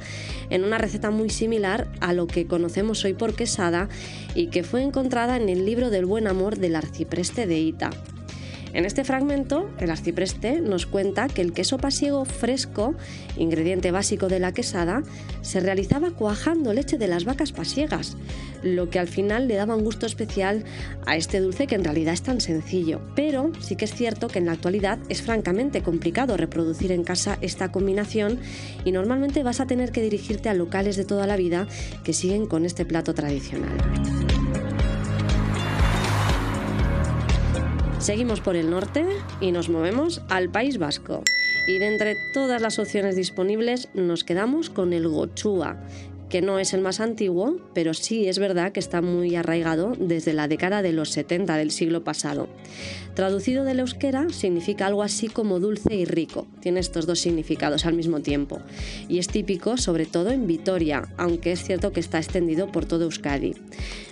en 0.49 0.63
una 0.63 0.77
receta 0.77 1.11
muy 1.11 1.29
similar 1.29 1.87
a 1.99 2.13
lo 2.13 2.27
que 2.27 2.47
conocemos 2.47 3.03
hoy 3.05 3.13
por 3.13 3.35
quesada 3.35 3.89
y 4.35 4.47
que 4.47 4.63
fue 4.63 4.81
encontrada 4.81 5.37
en 5.37 5.49
el 5.49 5.65
libro 5.65 5.89
del 5.89 6.05
buen 6.05 6.27
amor 6.27 6.57
del 6.57 6.75
arcipreste 6.75 7.47
de 7.47 7.59
Ita. 7.59 7.89
En 8.73 8.85
este 8.85 9.03
fragmento, 9.03 9.69
el 9.79 9.91
arcipreste 9.91 10.61
nos 10.61 10.85
cuenta 10.85 11.27
que 11.27 11.41
el 11.41 11.53
queso 11.53 11.77
pasiego 11.77 12.23
fresco, 12.25 12.95
ingrediente 13.37 13.91
básico 13.91 14.29
de 14.29 14.39
la 14.39 14.53
quesada, 14.53 15.03
se 15.41 15.59
realizaba 15.59 16.11
cuajando 16.11 16.73
leche 16.73 16.97
de 16.97 17.07
las 17.07 17.25
vacas 17.25 17.51
pasiegas, 17.51 18.15
lo 18.63 18.89
que 18.89 18.99
al 18.99 19.07
final 19.07 19.47
le 19.47 19.55
daba 19.55 19.75
un 19.75 19.83
gusto 19.83 20.05
especial 20.05 20.63
a 21.05 21.17
este 21.17 21.39
dulce 21.39 21.67
que 21.67 21.75
en 21.75 21.83
realidad 21.83 22.13
es 22.13 22.21
tan 22.21 22.39
sencillo. 22.39 23.01
Pero 23.15 23.51
sí 23.59 23.75
que 23.75 23.85
es 23.85 23.93
cierto 23.93 24.27
que 24.27 24.39
en 24.39 24.45
la 24.45 24.53
actualidad 24.53 24.99
es 25.09 25.21
francamente 25.21 25.81
complicado 25.81 26.37
reproducir 26.37 26.91
en 26.91 27.03
casa 27.03 27.37
esta 27.41 27.71
combinación 27.71 28.39
y 28.85 28.91
normalmente 28.91 29.43
vas 29.43 29.59
a 29.59 29.67
tener 29.67 29.91
que 29.91 30.01
dirigirte 30.01 30.49
a 30.49 30.53
locales 30.53 30.95
de 30.95 31.05
toda 31.05 31.27
la 31.27 31.35
vida 31.35 31.67
que 32.03 32.13
siguen 32.13 32.45
con 32.45 32.65
este 32.65 32.85
plato 32.85 33.13
tradicional. 33.13 33.77
Seguimos 38.01 38.41
por 38.41 38.55
el 38.55 38.71
norte 38.71 39.05
y 39.41 39.51
nos 39.51 39.69
movemos 39.69 40.23
al 40.27 40.49
País 40.49 40.79
Vasco. 40.79 41.23
Y 41.67 41.77
de 41.77 41.85
entre 41.85 42.15
todas 42.33 42.59
las 42.59 42.79
opciones 42.79 43.15
disponibles 43.15 43.89
nos 43.93 44.23
quedamos 44.23 44.71
con 44.71 44.91
el 44.91 45.07
gochúa, 45.07 45.77
que 46.31 46.41
no 46.41 46.59
es 46.59 46.73
el 46.73 46.79
más 46.79 47.01
antiguo, 47.01 47.57
pero 47.73 47.93
sí 47.93 48.27
es 48.27 48.39
verdad 48.39 48.71
que 48.71 48.79
está 48.79 49.01
muy 49.01 49.35
arraigado 49.35 49.93
desde 49.99 50.31
la 50.31 50.47
década 50.47 50.81
de 50.81 50.93
los 50.93 51.09
70 51.09 51.57
del 51.57 51.71
siglo 51.71 52.05
pasado. 52.05 52.47
Traducido 53.15 53.65
del 53.65 53.81
euskera 53.81 54.29
significa 54.29 54.87
algo 54.87 55.03
así 55.03 55.27
como 55.27 55.59
dulce 55.59 55.93
y 55.93 56.05
rico. 56.05 56.47
Tiene 56.61 56.79
estos 56.79 57.05
dos 57.05 57.19
significados 57.19 57.85
al 57.85 57.95
mismo 57.95 58.21
tiempo. 58.21 58.61
Y 59.09 59.19
es 59.19 59.27
típico 59.27 59.75
sobre 59.75 60.05
todo 60.05 60.31
en 60.31 60.47
Vitoria, 60.47 61.09
aunque 61.17 61.51
es 61.51 61.63
cierto 61.63 61.91
que 61.91 61.99
está 61.99 62.17
extendido 62.17 62.71
por 62.71 62.85
todo 62.85 63.03
Euskadi. 63.03 63.53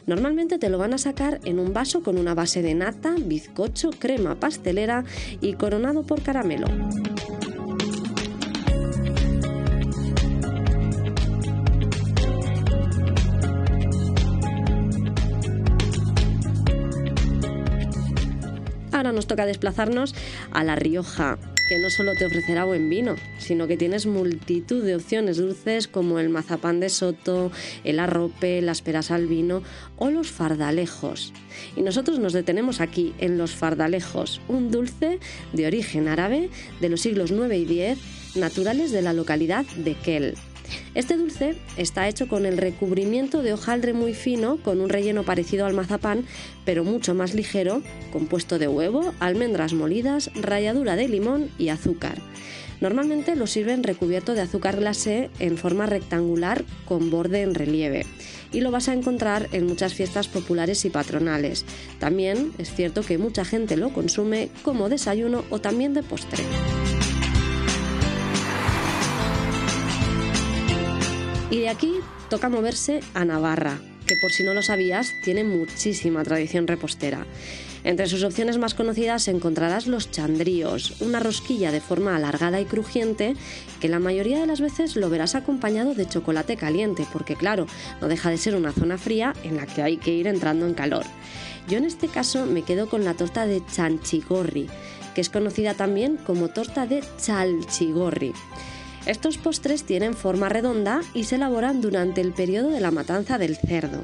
Normalmente 0.05 0.59
te 0.59 0.69
lo 0.69 0.77
van 0.77 0.93
a 0.93 0.97
sacar 0.97 1.39
en 1.45 1.57
un 1.57 1.71
vaso 1.71 2.03
con 2.03 2.17
una 2.17 2.33
base 2.33 2.61
de 2.61 2.75
nata, 2.75 3.15
bizcocho, 3.17 3.91
crema 3.91 4.37
pastelera 4.37 5.05
y 5.39 5.53
coronado 5.53 6.03
por 6.03 6.21
caramelo. 6.21 6.67
Ahora 18.99 19.11
nos 19.11 19.27
toca 19.27 19.45
desplazarnos 19.45 20.13
a 20.51 20.63
La 20.63 20.75
Rioja, 20.75 21.37
que 21.69 21.79
no 21.79 21.89
solo 21.89 22.13
te 22.15 22.25
ofrecerá 22.25 22.65
buen 22.65 22.89
vino, 22.89 23.15
sino 23.37 23.67
que 23.67 23.77
tienes 23.77 24.05
multitud 24.05 24.83
de 24.83 24.95
opciones 24.95 25.37
dulces 25.37 25.87
como 25.87 26.19
el 26.19 26.29
mazapán 26.29 26.79
de 26.79 26.89
soto, 26.89 27.51
el 27.83 27.99
arrope, 27.99 28.61
las 28.61 28.81
peras 28.81 29.11
al 29.11 29.27
vino 29.27 29.63
o 29.97 30.09
los 30.09 30.31
fardalejos. 30.31 31.31
Y 31.75 31.81
nosotros 31.81 32.19
nos 32.19 32.33
detenemos 32.33 32.81
aquí 32.81 33.13
en 33.19 33.37
los 33.37 33.51
fardalejos, 33.51 34.41
un 34.47 34.69
dulce 34.69 35.19
de 35.53 35.67
origen 35.67 36.07
árabe 36.07 36.49
de 36.81 36.89
los 36.89 37.01
siglos 37.01 37.31
9 37.31 37.57
y 37.57 37.65
10, 37.65 38.35
naturales 38.35 38.91
de 38.91 39.01
la 39.01 39.13
localidad 39.13 39.65
de 39.77 39.95
Kel. 39.95 40.35
Este 40.95 41.17
dulce 41.17 41.55
está 41.77 42.07
hecho 42.07 42.27
con 42.27 42.45
el 42.45 42.57
recubrimiento 42.57 43.41
de 43.41 43.53
hojaldre 43.53 43.93
muy 43.93 44.13
fino, 44.13 44.57
con 44.57 44.81
un 44.81 44.89
relleno 44.89 45.23
parecido 45.23 45.65
al 45.65 45.73
mazapán, 45.73 46.25
pero 46.65 46.83
mucho 46.83 47.13
más 47.13 47.33
ligero, 47.33 47.81
compuesto 48.11 48.59
de 48.59 48.67
huevo, 48.67 49.13
almendras 49.19 49.73
molidas, 49.73 50.31
ralladura 50.35 50.95
de 50.95 51.07
limón 51.07 51.49
y 51.57 51.69
azúcar. 51.69 52.17
Normalmente 52.81 53.35
lo 53.35 53.45
sirven 53.45 53.83
recubierto 53.83 54.33
de 54.33 54.41
azúcar 54.41 54.77
glacé 54.77 55.29
en 55.39 55.57
forma 55.57 55.85
rectangular 55.85 56.63
con 56.85 57.09
borde 57.09 57.41
en 57.41 57.53
relieve 57.53 58.05
y 58.51 58.61
lo 58.61 58.71
vas 58.71 58.87
a 58.87 58.93
encontrar 58.93 59.49
en 59.51 59.67
muchas 59.67 59.93
fiestas 59.93 60.27
populares 60.27 60.85
y 60.85 60.89
patronales. 60.89 61.65
También 61.99 62.51
es 62.57 62.73
cierto 62.73 63.01
que 63.01 63.17
mucha 63.17 63.43
gente 63.45 63.77
lo 63.77 63.89
consume 63.89 64.49
como 64.63 64.89
desayuno 64.89 65.43
o 65.49 65.59
también 65.59 65.93
de 65.93 66.03
postre. 66.03 66.43
Y 71.51 71.59
de 71.59 71.69
aquí 71.69 71.93
toca 72.29 72.47
moverse 72.47 72.99
a 73.15 73.25
Navarra, 73.25 73.79
que 74.05 74.15
por 74.21 74.31
si 74.31 74.43
no 74.43 74.53
lo 74.53 74.61
sabías, 74.61 75.13
tiene 75.23 75.43
muchísima 75.43 76.23
tradición 76.23 76.67
repostera. 76.67 77.25
Entre 77.83 78.07
sus 78.07 78.23
opciones 78.23 78.57
más 78.57 78.73
conocidas 78.73 79.27
encontrarás 79.27 79.87
los 79.87 80.11
chandríos, 80.11 81.01
una 81.01 81.19
rosquilla 81.19 81.71
de 81.71 81.79
forma 81.79 82.15
alargada 82.15 82.59
y 82.59 82.65
crujiente 82.65 83.35
que 83.79 83.87
la 83.87 83.99
mayoría 83.99 84.39
de 84.39 84.47
las 84.47 84.61
veces 84.61 84.95
lo 84.95 85.09
verás 85.09 85.33
acompañado 85.33 85.95
de 85.95 86.07
chocolate 86.07 86.55
caliente, 86.57 87.07
porque 87.11 87.35
claro, 87.35 87.65
no 88.01 88.07
deja 88.07 88.29
de 88.29 88.37
ser 88.37 88.55
una 88.55 88.73
zona 88.73 88.97
fría 88.97 89.33
en 89.43 89.55
la 89.57 89.65
que 89.65 89.81
hay 89.81 89.97
que 89.97 90.13
ir 90.13 90.27
entrando 90.27 90.67
en 90.67 90.73
calor. 90.73 91.05
Yo 91.67 91.77
en 91.77 91.85
este 91.85 92.09
caso 92.09 92.45
me 92.45 92.63
quedo 92.63 92.89
con 92.89 93.05
la 93.05 93.13
torta 93.13 93.47
de 93.47 93.63
chanchigorri, 93.65 94.67
que 95.15 95.21
es 95.21 95.29
conocida 95.29 95.73
también 95.73 96.17
como 96.17 96.49
torta 96.49 96.85
de 96.85 97.01
chalchigorri. 97.17 98.33
Estos 99.05 99.37
postres 99.37 99.83
tienen 99.83 100.13
forma 100.13 100.49
redonda 100.49 101.01
y 101.13 101.23
se 101.23 101.35
elaboran 101.35 101.81
durante 101.81 102.21
el 102.21 102.33
periodo 102.33 102.69
de 102.69 102.81
la 102.81 102.91
matanza 102.91 103.37
del 103.37 103.55
cerdo. 103.55 104.03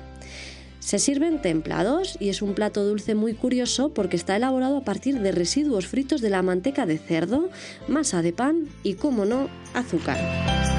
Se 0.79 0.99
sirven 0.99 1.41
templados 1.41 2.15
y 2.19 2.29
es 2.29 2.43
un 2.43 2.53
plato 2.53 2.83
dulce 2.83 3.15
muy 3.15 3.33
curioso 3.33 3.89
porque 3.89 4.15
está 4.15 4.35
elaborado 4.35 4.77
a 4.77 4.83
partir 4.83 5.19
de 5.19 5.31
residuos 5.31 5.87
fritos 5.87 6.21
de 6.21 6.29
la 6.29 6.43
manteca 6.43 6.85
de 6.85 6.99
cerdo, 6.99 7.49
masa 7.87 8.21
de 8.21 8.33
pan 8.33 8.67
y, 8.83 8.93
como 8.93 9.25
no, 9.25 9.49
azúcar. 9.73 10.74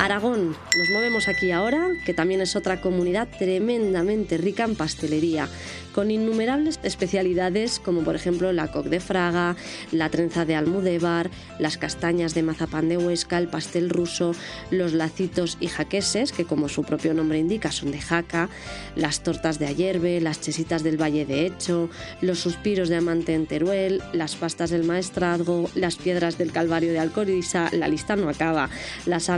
Aragón, 0.00 0.56
nos 0.78 0.88
movemos 0.88 1.28
aquí 1.28 1.50
ahora, 1.50 1.88
que 2.06 2.14
también 2.14 2.40
es 2.40 2.56
otra 2.56 2.80
comunidad 2.80 3.28
tremendamente 3.38 4.38
rica 4.38 4.64
en 4.64 4.74
pastelería 4.74 5.46
con 5.92 6.10
innumerables 6.10 6.78
especialidades 6.82 7.80
como 7.80 8.02
por 8.02 8.14
ejemplo 8.14 8.52
la 8.52 8.70
coque 8.70 8.88
de 8.88 9.00
Fraga, 9.00 9.56
la 9.92 10.08
trenza 10.08 10.44
de 10.44 10.54
Almudévar, 10.54 11.30
las 11.58 11.78
castañas 11.78 12.34
de 12.34 12.42
mazapán 12.42 12.88
de 12.88 12.96
Huesca, 12.96 13.38
el 13.38 13.48
pastel 13.48 13.90
ruso, 13.90 14.34
los 14.70 14.92
lacitos 14.92 15.56
y 15.60 15.68
jaqueses, 15.68 16.32
que 16.32 16.44
como 16.44 16.68
su 16.68 16.84
propio 16.84 17.14
nombre 17.14 17.38
indica 17.38 17.72
son 17.72 17.90
de 17.90 18.00
jaca, 18.00 18.48
las 18.96 19.22
tortas 19.22 19.58
de 19.58 19.66
ayerbe, 19.66 20.20
las 20.20 20.40
chesitas 20.40 20.82
del 20.82 21.00
Valle 21.00 21.26
de 21.26 21.46
Hecho, 21.46 21.90
los 22.20 22.38
suspiros 22.38 22.88
de 22.88 22.96
Amante 22.96 23.34
en 23.34 23.46
Teruel, 23.46 24.02
las 24.12 24.36
pastas 24.36 24.70
del 24.70 24.84
Maestrazgo, 24.84 25.68
las 25.74 25.96
piedras 25.96 26.38
del 26.38 26.52
Calvario 26.52 26.92
de 26.92 26.98
Alcoriza, 26.98 27.68
la 27.72 27.88
lista 27.88 28.16
no 28.16 28.28
acaba, 28.28 28.70
las 29.06 29.28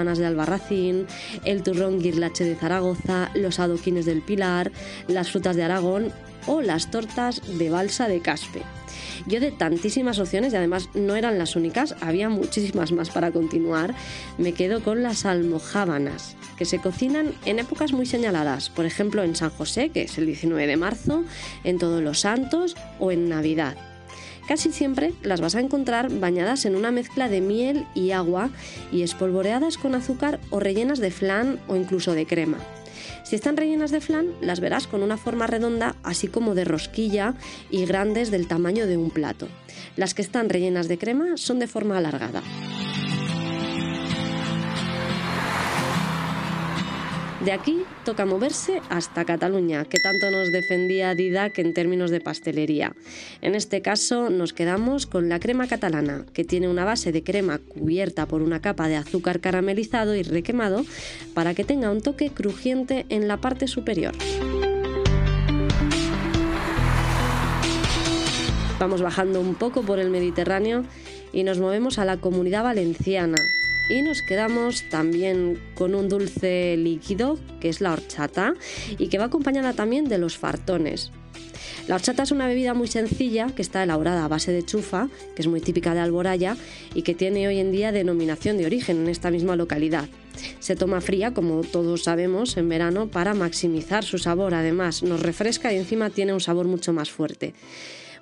de 0.00 0.26
Albarracín, 0.26 1.06
el 1.44 1.62
turrón 1.62 2.00
guirlache 2.00 2.44
de 2.44 2.56
Zaragoza, 2.56 3.30
los 3.34 3.60
adoquines 3.60 4.06
del 4.06 4.22
Pilar, 4.22 4.72
las 5.08 5.30
frutas 5.30 5.56
de 5.56 5.62
Aragón, 5.62 6.12
o 6.46 6.62
las 6.62 6.90
tortas 6.90 7.42
de 7.58 7.68
balsa 7.68 8.08
de 8.08 8.20
caspe. 8.20 8.62
Yo 9.26 9.40
de 9.40 9.50
tantísimas 9.50 10.18
opciones, 10.18 10.52
y 10.52 10.56
además 10.56 10.88
no 10.94 11.14
eran 11.14 11.38
las 11.38 11.54
únicas, 11.54 11.94
había 12.00 12.30
muchísimas 12.30 12.92
más 12.92 13.10
para 13.10 13.30
continuar, 13.30 13.94
me 14.38 14.54
quedo 14.54 14.82
con 14.82 15.02
las 15.02 15.26
almojábanas, 15.26 16.36
que 16.56 16.64
se 16.64 16.78
cocinan 16.78 17.34
en 17.44 17.58
épocas 17.58 17.92
muy 17.92 18.06
señaladas, 18.06 18.70
por 18.70 18.86
ejemplo 18.86 19.22
en 19.22 19.36
San 19.36 19.50
José, 19.50 19.90
que 19.90 20.02
es 20.02 20.16
el 20.16 20.26
19 20.26 20.66
de 20.66 20.76
marzo, 20.76 21.24
en 21.62 21.78
Todos 21.78 22.02
los 22.02 22.20
Santos 22.20 22.74
o 22.98 23.12
en 23.12 23.28
Navidad. 23.28 23.76
Casi 24.50 24.72
siempre 24.72 25.12
las 25.22 25.40
vas 25.40 25.54
a 25.54 25.60
encontrar 25.60 26.10
bañadas 26.10 26.64
en 26.64 26.74
una 26.74 26.90
mezcla 26.90 27.28
de 27.28 27.40
miel 27.40 27.86
y 27.94 28.10
agua 28.10 28.50
y 28.90 29.02
espolvoreadas 29.02 29.78
con 29.78 29.94
azúcar 29.94 30.40
o 30.50 30.58
rellenas 30.58 30.98
de 30.98 31.12
flan 31.12 31.60
o 31.68 31.76
incluso 31.76 32.14
de 32.14 32.26
crema. 32.26 32.58
Si 33.22 33.36
están 33.36 33.56
rellenas 33.56 33.92
de 33.92 34.00
flan, 34.00 34.26
las 34.40 34.58
verás 34.58 34.88
con 34.88 35.04
una 35.04 35.16
forma 35.16 35.46
redonda, 35.46 35.94
así 36.02 36.26
como 36.26 36.56
de 36.56 36.64
rosquilla 36.64 37.34
y 37.70 37.86
grandes 37.86 38.32
del 38.32 38.48
tamaño 38.48 38.88
de 38.88 38.96
un 38.96 39.10
plato. 39.10 39.46
Las 39.94 40.14
que 40.14 40.22
están 40.22 40.48
rellenas 40.48 40.88
de 40.88 40.98
crema 40.98 41.36
son 41.36 41.60
de 41.60 41.68
forma 41.68 41.98
alargada. 41.98 42.42
De 47.44 47.52
aquí 47.52 47.84
toca 48.04 48.26
moverse 48.26 48.82
hasta 48.90 49.24
Cataluña, 49.24 49.86
que 49.86 49.98
tanto 49.98 50.30
nos 50.30 50.52
defendía 50.52 51.14
Didac 51.14 51.58
en 51.58 51.72
términos 51.72 52.10
de 52.10 52.20
pastelería. 52.20 52.92
En 53.40 53.54
este 53.54 53.80
caso 53.80 54.28
nos 54.28 54.52
quedamos 54.52 55.06
con 55.06 55.30
la 55.30 55.40
crema 55.40 55.66
catalana, 55.66 56.26
que 56.34 56.44
tiene 56.44 56.68
una 56.68 56.84
base 56.84 57.12
de 57.12 57.24
crema 57.24 57.58
cubierta 57.58 58.26
por 58.26 58.42
una 58.42 58.60
capa 58.60 58.88
de 58.88 58.96
azúcar 58.96 59.40
caramelizado 59.40 60.14
y 60.14 60.22
requemado 60.22 60.84
para 61.32 61.54
que 61.54 61.64
tenga 61.64 61.90
un 61.90 62.02
toque 62.02 62.28
crujiente 62.28 63.06
en 63.08 63.26
la 63.26 63.38
parte 63.38 63.68
superior. 63.68 64.12
Vamos 68.78 69.00
bajando 69.00 69.40
un 69.40 69.54
poco 69.54 69.82
por 69.82 69.98
el 69.98 70.10
Mediterráneo 70.10 70.84
y 71.32 71.44
nos 71.44 71.58
movemos 71.58 71.98
a 71.98 72.04
la 72.04 72.18
comunidad 72.18 72.64
valenciana, 72.64 73.38
y 73.90 74.02
nos 74.02 74.22
quedamos 74.22 74.88
también 74.88 75.60
con 75.74 75.94
un 75.94 76.08
dulce 76.08 76.76
líquido 76.76 77.38
que 77.60 77.68
es 77.68 77.80
la 77.80 77.92
horchata 77.92 78.54
y 78.98 79.08
que 79.08 79.18
va 79.18 79.24
acompañada 79.24 79.72
también 79.72 80.08
de 80.08 80.18
los 80.18 80.38
fartones. 80.38 81.10
La 81.88 81.96
horchata 81.96 82.22
es 82.22 82.30
una 82.30 82.46
bebida 82.46 82.72
muy 82.72 82.86
sencilla 82.86 83.48
que 83.48 83.62
está 83.62 83.82
elaborada 83.82 84.24
a 84.24 84.28
base 84.28 84.52
de 84.52 84.64
chufa, 84.64 85.08
que 85.34 85.42
es 85.42 85.48
muy 85.48 85.60
típica 85.60 85.92
de 85.92 86.00
Alboraya 86.00 86.56
y 86.94 87.02
que 87.02 87.14
tiene 87.14 87.48
hoy 87.48 87.58
en 87.58 87.72
día 87.72 87.90
denominación 87.90 88.58
de 88.58 88.66
origen 88.66 88.98
en 88.98 89.08
esta 89.08 89.30
misma 89.30 89.56
localidad. 89.56 90.08
Se 90.60 90.76
toma 90.76 91.00
fría, 91.00 91.34
como 91.34 91.62
todos 91.62 92.04
sabemos, 92.04 92.56
en 92.56 92.68
verano 92.68 93.08
para 93.08 93.34
maximizar 93.34 94.04
su 94.04 94.18
sabor. 94.18 94.54
Además, 94.54 95.02
nos 95.02 95.20
refresca 95.20 95.72
y 95.72 95.76
encima 95.76 96.10
tiene 96.10 96.32
un 96.32 96.40
sabor 96.40 96.66
mucho 96.66 96.92
más 96.92 97.10
fuerte. 97.10 97.54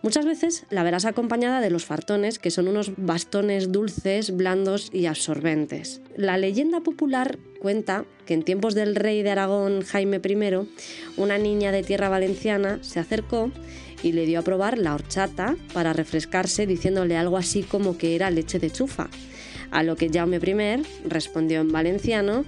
Muchas 0.02 0.24
veces 0.24 0.64
la 0.70 0.84
verás 0.84 1.04
acompañada 1.04 1.60
de 1.60 1.70
los 1.70 1.84
fartones, 1.84 2.38
que 2.38 2.52
son 2.52 2.68
unos 2.68 2.92
bastones 2.96 3.72
dulces, 3.72 4.36
blandos 4.36 4.90
y 4.92 5.06
absorbentes. 5.06 6.00
La 6.16 6.38
leyenda 6.38 6.80
popular 6.80 7.38
cuenta 7.60 8.04
que 8.24 8.34
en 8.34 8.44
tiempos 8.44 8.74
del 8.74 8.94
rey 8.94 9.22
de 9.22 9.30
Aragón 9.30 9.82
Jaime 9.82 10.20
I, 10.24 10.68
una 11.16 11.38
niña 11.38 11.72
de 11.72 11.82
tierra 11.82 12.08
valenciana 12.08 12.78
se 12.82 13.00
acercó 13.00 13.50
y 14.02 14.12
le 14.12 14.24
dio 14.24 14.38
a 14.38 14.42
probar 14.42 14.78
la 14.78 14.94
horchata 14.94 15.56
para 15.74 15.92
refrescarse 15.92 16.66
diciéndole 16.66 17.16
algo 17.16 17.36
así 17.36 17.64
como 17.64 17.98
que 17.98 18.14
era 18.14 18.30
leche 18.30 18.60
de 18.60 18.70
chufa. 18.70 19.10
A 19.70 19.82
lo 19.82 19.96
que 19.96 20.08
Jaume 20.08 20.36
I 20.36 20.82
respondió 21.08 21.60
en 21.60 21.72
valenciano, 21.72 22.44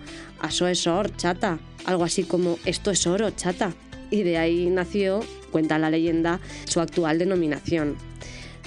eso 0.46 0.68
es 0.68 0.86
horchata, 0.86 1.58
algo 1.84 2.04
así 2.04 2.22
como 2.22 2.58
esto 2.64 2.92
es 2.92 3.06
oro, 3.06 3.30
chata. 3.30 3.74
Y 4.10 4.22
de 4.22 4.38
ahí 4.38 4.70
nació, 4.70 5.20
cuenta 5.50 5.78
la 5.78 5.90
leyenda, 5.90 6.40
su 6.64 6.80
actual 6.80 7.18
denominación. 7.18 7.96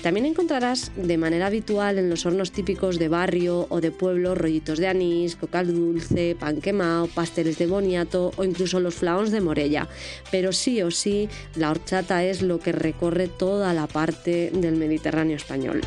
También 0.03 0.25
encontrarás 0.25 0.91
de 0.97 1.17
manera 1.17 1.47
habitual 1.47 1.97
en 1.97 2.09
los 2.09 2.25
hornos 2.25 2.51
típicos 2.51 2.99
de 2.99 3.07
barrio 3.07 3.67
o 3.69 3.79
de 3.79 3.89
pueblo 3.89 4.35
rollitos 4.35 4.77
de 4.77 4.89
anís, 4.89 5.37
cocal 5.37 5.73
dulce, 5.73 6.35
pan 6.37 6.59
quemado, 6.59 7.07
pasteles 7.07 7.57
de 7.57 7.67
boniato 7.67 8.31
o 8.35 8.43
incluso 8.43 8.81
los 8.81 8.95
flaons 8.95 9.31
de 9.31 9.39
morella. 9.39 9.87
Pero 10.29 10.51
sí 10.51 10.81
o 10.81 10.91
sí, 10.91 11.29
la 11.55 11.71
horchata 11.71 12.21
es 12.25 12.41
lo 12.41 12.59
que 12.59 12.73
recorre 12.73 13.29
toda 13.29 13.73
la 13.73 13.87
parte 13.87 14.51
del 14.53 14.75
Mediterráneo 14.75 15.37
español. 15.37 15.79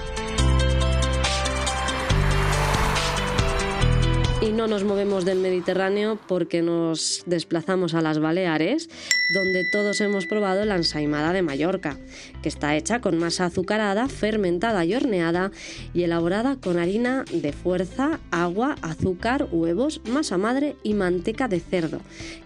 Y 4.46 4.52
no 4.52 4.68
nos 4.68 4.84
movemos 4.84 5.24
del 5.24 5.40
Mediterráneo 5.40 6.20
porque 6.28 6.62
nos 6.62 7.24
desplazamos 7.26 7.94
a 7.94 8.00
las 8.00 8.20
Baleares, 8.20 8.88
donde 9.28 9.64
todos 9.64 10.00
hemos 10.00 10.26
probado 10.26 10.64
la 10.64 10.76
ensaimada 10.76 11.32
de 11.32 11.42
Mallorca, 11.42 11.98
que 12.44 12.48
está 12.48 12.76
hecha 12.76 13.00
con 13.00 13.18
masa 13.18 13.46
azucarada, 13.46 14.06
fermentada 14.06 14.84
y 14.84 14.94
horneada 14.94 15.50
y 15.94 16.04
elaborada 16.04 16.54
con 16.60 16.78
harina 16.78 17.24
de 17.32 17.52
fuerza, 17.52 18.20
agua, 18.30 18.76
azúcar, 18.82 19.48
huevos, 19.50 20.00
masa 20.08 20.38
madre 20.38 20.76
y 20.84 20.94
manteca 20.94 21.48
de 21.48 21.58
cerdo, 21.58 22.00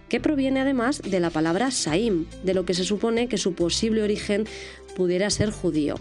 que 0.09 0.19
proviene 0.19 0.61
además 0.61 1.03
de 1.03 1.19
la 1.19 1.29
palabra 1.29 1.69
saim, 1.69 2.25
de 2.43 2.55
lo 2.55 2.65
que 2.65 2.73
se 2.73 2.83
supone 2.83 3.27
que 3.27 3.37
su 3.37 3.53
posible 3.53 4.01
origen 4.01 4.45
pudiera 4.95 5.29
ser 5.29 5.51
judío. 5.51 5.95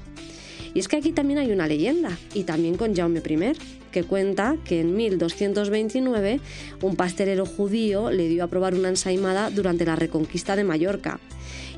Y 0.73 0.79
es 0.79 0.89
que 0.89 0.97
aquí 0.97 1.13
también 1.13 1.41
hay 1.41 1.53
una 1.53 1.67
leyenda, 1.67 2.17
y 2.33 2.45
también 2.45 2.79
con 2.79 2.97
Jaume 2.97 3.21
I, 3.21 3.80
que 3.91 4.05
cuenta 4.05 4.57
que 4.65 4.81
en 4.81 4.97
1229 4.97 6.41
un 6.83 6.97
pastelero 6.97 7.47
judío 7.47 8.11
le 8.11 8.29
dio 8.29 8.45
a 8.45 8.49
probar 8.49 8.75
una 8.75 8.89
ensaimada 8.89 9.51
durante 9.51 9.85
la 9.85 9.97
reconquista 9.97 10.57
de 10.57 10.65
Mallorca. 10.65 11.21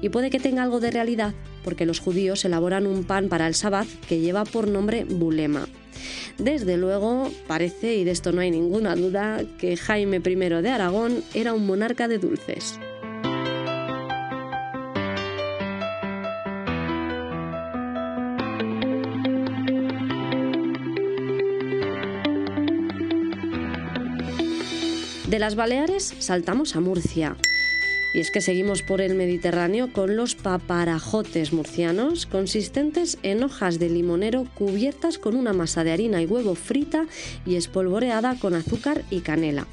Y 0.01 0.09
puede 0.09 0.31
que 0.31 0.41
tenga 0.41 0.63
algo 0.63 0.81
de 0.81 0.91
realidad, 0.91 1.35
porque 1.65 1.87
los 1.87 2.01
judíos 2.01 2.45
elaboran 2.45 2.87
un 2.87 3.05
pan 3.05 3.29
para 3.29 3.47
el 3.47 3.55
sabbat 3.55 3.87
que 4.09 4.21
lleva 4.21 4.45
por 4.45 4.69
nombre 4.69 5.05
bulema. 5.05 5.69
Desde 6.39 6.77
luego, 6.77 7.31
parece, 7.47 7.95
y 7.95 8.05
de 8.05 8.11
esto 8.11 8.33
no 8.33 8.41
hay 8.41 8.51
ninguna 8.51 8.97
duda, 8.97 9.43
que 9.59 9.77
Jaime 9.77 10.17
I 10.17 10.35
de 10.35 10.71
Aragón 10.71 11.23
era 11.35 11.55
un 11.55 11.67
monarca 11.67 12.09
de 12.09 12.19
dulces. 12.19 12.79
De 25.33 25.39
las 25.39 25.55
Baleares 25.55 26.13
saltamos 26.19 26.77
a 26.77 26.81
Murcia. 26.81 27.39
Y 28.13 28.21
es 28.21 28.31
que 28.31 28.43
seguimos 28.43 28.83
por 28.83 29.01
el 29.01 29.15
Mediterráneo 29.15 29.91
con 29.91 30.15
los 30.15 30.35
paparajotes 30.35 31.55
murcianos, 31.55 32.27
consistentes 32.27 33.17
en 33.23 33.43
hojas 33.43 33.79
de 33.79 33.89
limonero 33.89 34.47
cubiertas 34.55 35.17
con 35.17 35.35
una 35.35 35.55
masa 35.55 35.85
de 35.85 35.93
harina 35.93 36.21
y 36.21 36.27
huevo 36.27 36.55
frita 36.55 37.07
y 37.47 37.55
espolvoreada 37.55 38.39
con 38.39 38.53
azúcar 38.53 39.05
y 39.09 39.21
canela. 39.21 39.67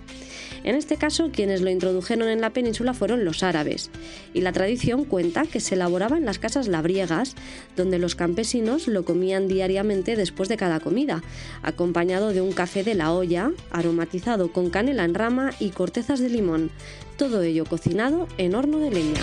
En 0.69 0.75
este 0.75 0.97
caso, 0.97 1.31
quienes 1.33 1.61
lo 1.61 1.71
introdujeron 1.71 2.29
en 2.29 2.41
la 2.41 2.51
península 2.51 2.93
fueron 2.93 3.25
los 3.25 3.41
árabes, 3.41 3.89
y 4.35 4.41
la 4.41 4.51
tradición 4.51 5.03
cuenta 5.03 5.47
que 5.47 5.61
se 5.61 5.73
elaboraba 5.73 6.15
en 6.15 6.25
las 6.25 6.37
casas 6.37 6.67
labriegas, 6.67 7.33
donde 7.75 7.97
los 7.97 8.13
campesinos 8.13 8.87
lo 8.87 9.03
comían 9.03 9.47
diariamente 9.47 10.15
después 10.15 10.47
de 10.47 10.57
cada 10.57 10.79
comida, 10.79 11.23
acompañado 11.63 12.33
de 12.33 12.41
un 12.41 12.51
café 12.51 12.83
de 12.83 12.93
la 12.93 13.11
olla, 13.11 13.49
aromatizado 13.71 14.53
con 14.53 14.69
canela 14.69 15.05
en 15.05 15.15
rama 15.15 15.49
y 15.59 15.71
cortezas 15.71 16.19
de 16.19 16.29
limón, 16.29 16.69
todo 17.17 17.41
ello 17.41 17.65
cocinado 17.65 18.27
en 18.37 18.53
horno 18.53 18.77
de 18.77 18.91
leña. 18.91 19.21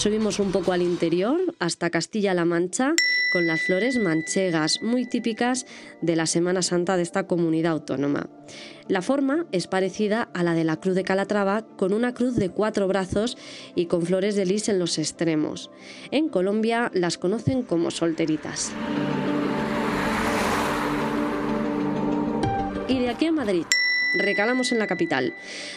Subimos 0.00 0.38
un 0.38 0.50
poco 0.50 0.72
al 0.72 0.80
interior, 0.80 1.38
hasta 1.58 1.90
Castilla-La 1.90 2.46
Mancha, 2.46 2.94
con 3.30 3.46
las 3.46 3.62
flores 3.62 3.98
manchegas, 3.98 4.82
muy 4.82 5.06
típicas 5.06 5.66
de 6.00 6.16
la 6.16 6.26
Semana 6.26 6.62
Santa 6.62 6.96
de 6.96 7.02
esta 7.02 7.26
comunidad 7.26 7.72
autónoma. 7.72 8.28
La 8.88 9.02
forma 9.02 9.46
es 9.52 9.66
parecida 9.66 10.28
a 10.34 10.42
la 10.42 10.54
de 10.54 10.64
la 10.64 10.78
Cruz 10.78 10.94
de 10.94 11.04
Calatrava, 11.04 11.62
con 11.76 11.92
una 11.92 12.12
cruz 12.12 12.36
de 12.36 12.50
cuatro 12.50 12.88
brazos 12.88 13.38
y 13.74 13.86
con 13.86 14.02
flores 14.02 14.34
de 14.36 14.46
lis 14.46 14.68
en 14.68 14.78
los 14.78 14.98
extremos. 14.98 15.70
En 16.10 16.28
Colombia 16.28 16.90
las 16.92 17.18
conocen 17.18 17.62
como 17.62 17.90
solteritas. 17.90 18.72
Y 22.88 22.98
de 22.98 23.08
aquí 23.08 23.26
a 23.26 23.32
Madrid 23.32 23.64
recalamos 24.14 24.72
en 24.72 24.78
la 24.78 24.86
capital, 24.86 25.34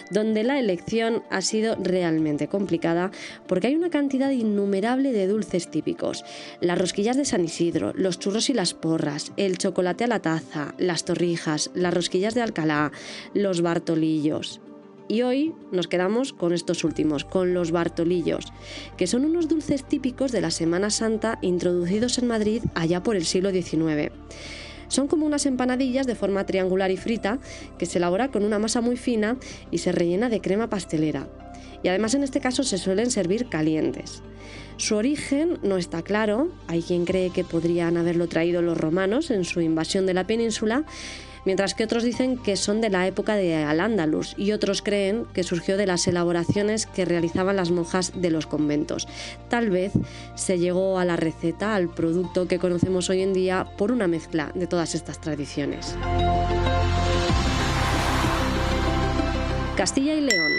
donde 0.09 0.43
la 0.43 0.59
elección 0.59 1.23
ha 1.29 1.41
sido 1.41 1.75
realmente 1.75 2.47
complicada 2.47 3.11
porque 3.47 3.67
hay 3.67 3.75
una 3.75 3.89
cantidad 3.89 4.31
innumerable 4.31 5.11
de 5.11 5.27
dulces 5.27 5.69
típicos. 5.69 6.23
Las 6.61 6.77
rosquillas 6.77 7.17
de 7.17 7.25
San 7.25 7.43
Isidro, 7.43 7.93
los 7.95 8.19
churros 8.19 8.49
y 8.49 8.53
las 8.53 8.73
porras, 8.73 9.31
el 9.37 9.57
chocolate 9.57 10.03
a 10.03 10.07
la 10.07 10.21
taza, 10.21 10.73
las 10.77 11.05
torrijas, 11.05 11.71
las 11.73 11.93
rosquillas 11.93 12.33
de 12.33 12.41
Alcalá, 12.41 12.91
los 13.33 13.61
bartolillos. 13.61 14.61
Y 15.07 15.21
hoy 15.21 15.53
nos 15.71 15.87
quedamos 15.87 16.31
con 16.31 16.53
estos 16.53 16.83
últimos, 16.83 17.25
con 17.25 17.53
los 17.53 17.71
bartolillos, 17.71 18.45
que 18.97 19.07
son 19.07 19.25
unos 19.25 19.49
dulces 19.49 19.83
típicos 19.83 20.31
de 20.31 20.41
la 20.41 20.49
Semana 20.49 20.89
Santa 20.89 21.39
introducidos 21.41 22.17
en 22.17 22.27
Madrid 22.27 22.63
allá 22.73 23.03
por 23.03 23.15
el 23.17 23.25
siglo 23.25 23.51
XIX. 23.51 24.11
Son 24.93 25.07
como 25.07 25.25
unas 25.25 25.47
empanadillas 25.47 26.05
de 26.05 26.13
forma 26.13 26.45
triangular 26.45 26.91
y 26.91 26.97
frita 26.97 27.39
que 27.79 27.87
se 27.87 27.97
elabora 27.97 28.29
con 28.29 28.45
una 28.45 28.59
masa 28.59 28.79
muy 28.79 28.95
fina 28.95 29.37
y 29.71 29.79
se 29.79 29.91
rellena 29.91 30.29
de 30.29 30.39
crema 30.39 30.69
pastelera. 30.69 31.27
Y 31.81 31.87
además 31.87 32.13
en 32.13 32.21
este 32.21 32.39
caso 32.39 32.61
se 32.61 32.77
suelen 32.77 33.09
servir 33.09 33.49
calientes. 33.49 34.21
Su 34.77 34.95
origen 34.95 35.57
no 35.63 35.77
está 35.77 36.03
claro, 36.03 36.51
hay 36.67 36.83
quien 36.83 37.05
cree 37.05 37.31
que 37.31 37.43
podrían 37.43 37.97
haberlo 37.97 38.27
traído 38.27 38.61
los 38.61 38.77
romanos 38.77 39.31
en 39.31 39.45
su 39.45 39.61
invasión 39.61 40.05
de 40.05 40.13
la 40.13 40.27
península 40.27 40.85
mientras 41.45 41.73
que 41.73 41.83
otros 41.83 42.03
dicen 42.03 42.37
que 42.37 42.55
son 42.55 42.81
de 42.81 42.89
la 42.89 43.07
época 43.07 43.35
de 43.35 43.55
Al-Ándalus 43.55 44.35
y 44.37 44.51
otros 44.51 44.81
creen 44.81 45.25
que 45.33 45.43
surgió 45.43 45.77
de 45.77 45.85
las 45.85 46.07
elaboraciones 46.07 46.85
que 46.85 47.05
realizaban 47.05 47.55
las 47.55 47.71
monjas 47.71 48.13
de 48.15 48.29
los 48.29 48.47
conventos. 48.47 49.07
Tal 49.49 49.69
vez 49.69 49.93
se 50.35 50.59
llegó 50.59 50.99
a 50.99 51.05
la 51.05 51.15
receta, 51.15 51.75
al 51.75 51.89
producto 51.89 52.47
que 52.47 52.59
conocemos 52.59 53.09
hoy 53.09 53.21
en 53.21 53.33
día, 53.33 53.67
por 53.77 53.91
una 53.91 54.07
mezcla 54.07 54.51
de 54.53 54.67
todas 54.67 54.95
estas 54.95 55.19
tradiciones. 55.19 55.95
Castilla 59.75 60.13
y 60.13 60.21
León 60.21 60.51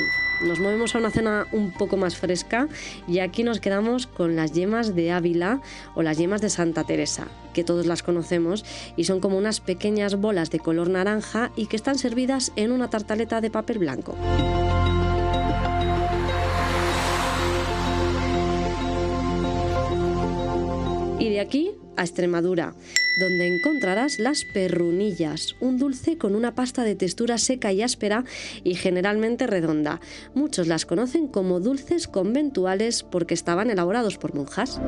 nos 0.42 0.58
movemos 0.58 0.94
a 0.94 0.98
una 0.98 1.10
zona 1.10 1.46
un 1.52 1.70
poco 1.70 1.96
más 1.96 2.16
fresca 2.16 2.68
y 3.06 3.20
aquí 3.20 3.44
nos 3.44 3.60
quedamos 3.60 4.06
con 4.06 4.36
las 4.36 4.52
yemas 4.52 4.94
de 4.94 5.12
Ávila 5.12 5.60
o 5.94 6.02
las 6.02 6.18
yemas 6.18 6.40
de 6.40 6.50
Santa 6.50 6.84
Teresa, 6.84 7.28
que 7.54 7.64
todos 7.64 7.86
las 7.86 8.02
conocemos 8.02 8.66
y 8.96 9.04
son 9.04 9.20
como 9.20 9.38
unas 9.38 9.60
pequeñas 9.60 10.16
bolas 10.16 10.50
de 10.50 10.58
color 10.58 10.90
naranja 10.90 11.50
y 11.56 11.66
que 11.66 11.76
están 11.76 11.96
servidas 11.96 12.52
en 12.56 12.72
una 12.72 12.90
tartaleta 12.90 13.40
de 13.40 13.50
papel 13.50 13.78
blanco. 13.78 14.14
Y 21.18 21.30
de 21.30 21.40
aquí 21.40 21.70
a 21.96 22.02
Extremadura, 22.02 22.74
donde 23.16 23.46
encontrarás 23.46 24.18
las 24.18 24.44
perrunillas, 24.44 25.54
un 25.60 25.78
dulce 25.78 26.18
con 26.18 26.34
una 26.34 26.54
pasta 26.54 26.82
de 26.82 26.94
textura 26.94 27.38
seca 27.38 27.72
y 27.72 27.82
áspera 27.82 28.24
y 28.62 28.74
generalmente 28.74 29.46
redonda. 29.46 30.00
Muchos 30.34 30.66
las 30.66 30.86
conocen 30.86 31.28
como 31.28 31.60
dulces 31.60 32.08
conventuales 32.08 33.04
porque 33.04 33.34
estaban 33.34 33.70
elaborados 33.70 34.18
por 34.18 34.34
monjas. 34.34 34.80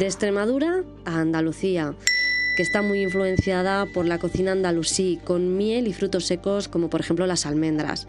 De 0.00 0.06
Extremadura 0.06 0.82
a 1.04 1.20
Andalucía 1.20 1.94
que 2.56 2.62
está 2.62 2.80
muy 2.80 3.02
influenciada 3.02 3.84
por 3.86 4.06
la 4.06 4.18
cocina 4.18 4.52
andalusí, 4.52 5.20
con 5.24 5.58
miel 5.58 5.86
y 5.86 5.92
frutos 5.92 6.24
secos 6.24 6.68
como 6.68 6.88
por 6.88 7.00
ejemplo 7.00 7.26
las 7.26 7.44
almendras. 7.44 8.08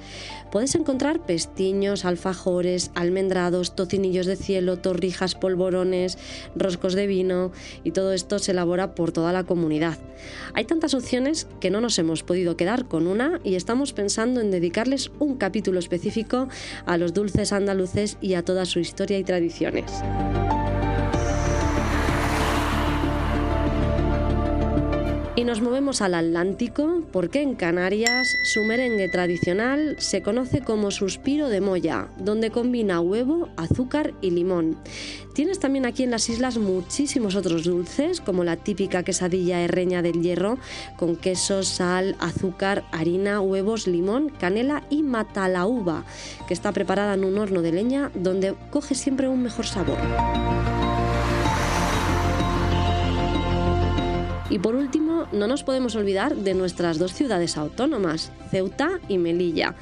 Puedes 0.52 0.74
encontrar 0.76 1.26
pestiños, 1.26 2.06
alfajores, 2.06 2.92
almendrados, 2.96 3.76
tocinillos 3.76 4.26
de 4.26 4.38
cielo, 4.38 4.78
torrijas, 4.78 5.36
polvorones, 5.36 6.18
roscos 6.56 6.94
de 6.94 7.08
vino 7.08 7.52
y 7.84 7.92
todo 7.92 8.14
esto 8.14 8.40
se 8.40 8.52
elabora 8.52 8.96
por 8.96 9.12
toda 9.12 9.34
la 9.34 9.44
comunidad. 9.44 9.98
Hay 10.54 10.64
tantas 10.64 10.94
opciones 10.94 11.46
que 11.60 11.72
no 11.72 11.82
nos 11.82 12.00
hemos 12.00 12.24
podido 12.24 12.56
quedar 12.56 12.86
con 12.86 13.06
una 13.06 13.42
y 13.44 13.56
estamos 13.56 13.92
pensando 13.92 14.40
en 14.40 14.50
dedicarles 14.50 15.12
un 15.20 15.36
capítulo 15.36 15.78
específico 15.78 16.48
a 16.86 16.98
los 16.98 17.14
dulces 17.14 17.52
andaluces 17.52 18.18
y 18.22 18.36
a 18.36 18.46
toda 18.46 18.66
su 18.66 18.80
historia 18.80 19.20
y 19.20 19.26
tradiciones. 19.26 19.92
Y 25.42 25.44
nos 25.44 25.60
movemos 25.60 26.04
al 26.04 26.14
Atlántico 26.14 27.02
porque 27.12 27.42
en 27.42 27.56
Canarias 27.56 28.28
su 28.44 28.64
merengue 28.64 29.10
tradicional 29.10 29.96
se 29.98 30.22
conoce 30.22 30.62
como 30.62 30.92
suspiro 30.92 31.50
de 31.50 31.62
molla, 31.62 32.10
donde 32.20 32.52
combina 32.52 33.02
huevo, 33.02 33.50
azúcar 33.58 34.14
y 34.22 34.30
limón. 34.30 34.78
Tienes 35.34 35.58
también 35.58 35.88
aquí 35.88 36.04
en 36.04 36.12
las 36.12 36.30
islas 36.30 36.60
muchísimos 36.60 37.34
otros 37.34 37.64
dulces, 37.64 38.22
como 38.22 38.44
la 38.44 38.56
típica 38.56 39.02
quesadilla 39.02 39.62
herreña 39.62 40.04
del 40.04 40.22
hierro, 40.22 40.60
con 40.96 41.16
queso, 41.16 41.64
sal, 41.64 42.16
azúcar, 42.20 42.84
harina, 42.92 43.42
huevos, 43.42 43.88
limón, 43.88 44.30
canela 44.30 44.84
y 44.92 45.02
matalauba, 45.02 46.06
que 46.48 46.54
está 46.54 46.72
preparada 46.72 47.16
en 47.16 47.24
un 47.24 47.40
horno 47.40 47.64
de 47.64 47.72
leña 47.72 48.12
donde 48.14 48.54
coge 48.70 48.94
siempre 48.94 49.28
un 49.28 49.42
mejor 49.42 49.66
sabor. 49.66 49.98
Y 54.52 54.60
por 54.60 54.76
último, 54.76 55.28
no 55.32 55.48
nos 55.48 55.64
podemos 55.64 55.96
olvidar 55.96 56.36
de 56.36 56.54
nuestras 56.54 57.00
dos 57.00 57.14
ciudades 57.14 57.58
autónomas, 57.58 58.32
Ceuta 58.52 59.00
y 59.08 59.18
Melilla 59.18 59.76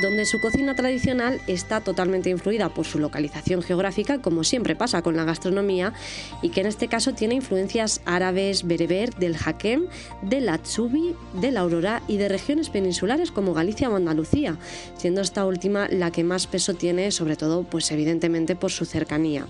donde 0.00 0.24
su 0.24 0.40
cocina 0.40 0.74
tradicional 0.74 1.40
está 1.46 1.80
totalmente 1.80 2.30
influida 2.30 2.68
por 2.70 2.86
su 2.86 2.98
localización 2.98 3.62
geográfica, 3.62 4.20
como 4.20 4.44
siempre 4.44 4.76
pasa 4.76 5.02
con 5.02 5.16
la 5.16 5.24
gastronomía, 5.24 5.92
y 6.40 6.50
que 6.50 6.60
en 6.60 6.66
este 6.66 6.88
caso 6.88 7.12
tiene 7.12 7.34
influencias 7.34 8.00
árabes, 8.04 8.66
bereber, 8.66 9.14
del 9.14 9.36
jaquem, 9.36 9.86
del 10.22 10.48
atsubi, 10.48 11.14
de 11.40 11.50
la 11.50 11.60
aurora 11.60 12.02
y 12.08 12.16
de 12.16 12.28
regiones 12.28 12.70
peninsulares 12.70 13.30
como 13.30 13.54
Galicia 13.54 13.90
o 13.90 13.96
Andalucía, 13.96 14.56
siendo 14.96 15.20
esta 15.20 15.44
última 15.44 15.88
la 15.88 16.10
que 16.10 16.24
más 16.24 16.46
peso 16.46 16.74
tiene, 16.74 17.10
sobre 17.10 17.36
todo, 17.36 17.64
pues 17.64 17.90
evidentemente 17.92 18.56
por 18.56 18.70
su 18.70 18.84
cercanía. 18.84 19.46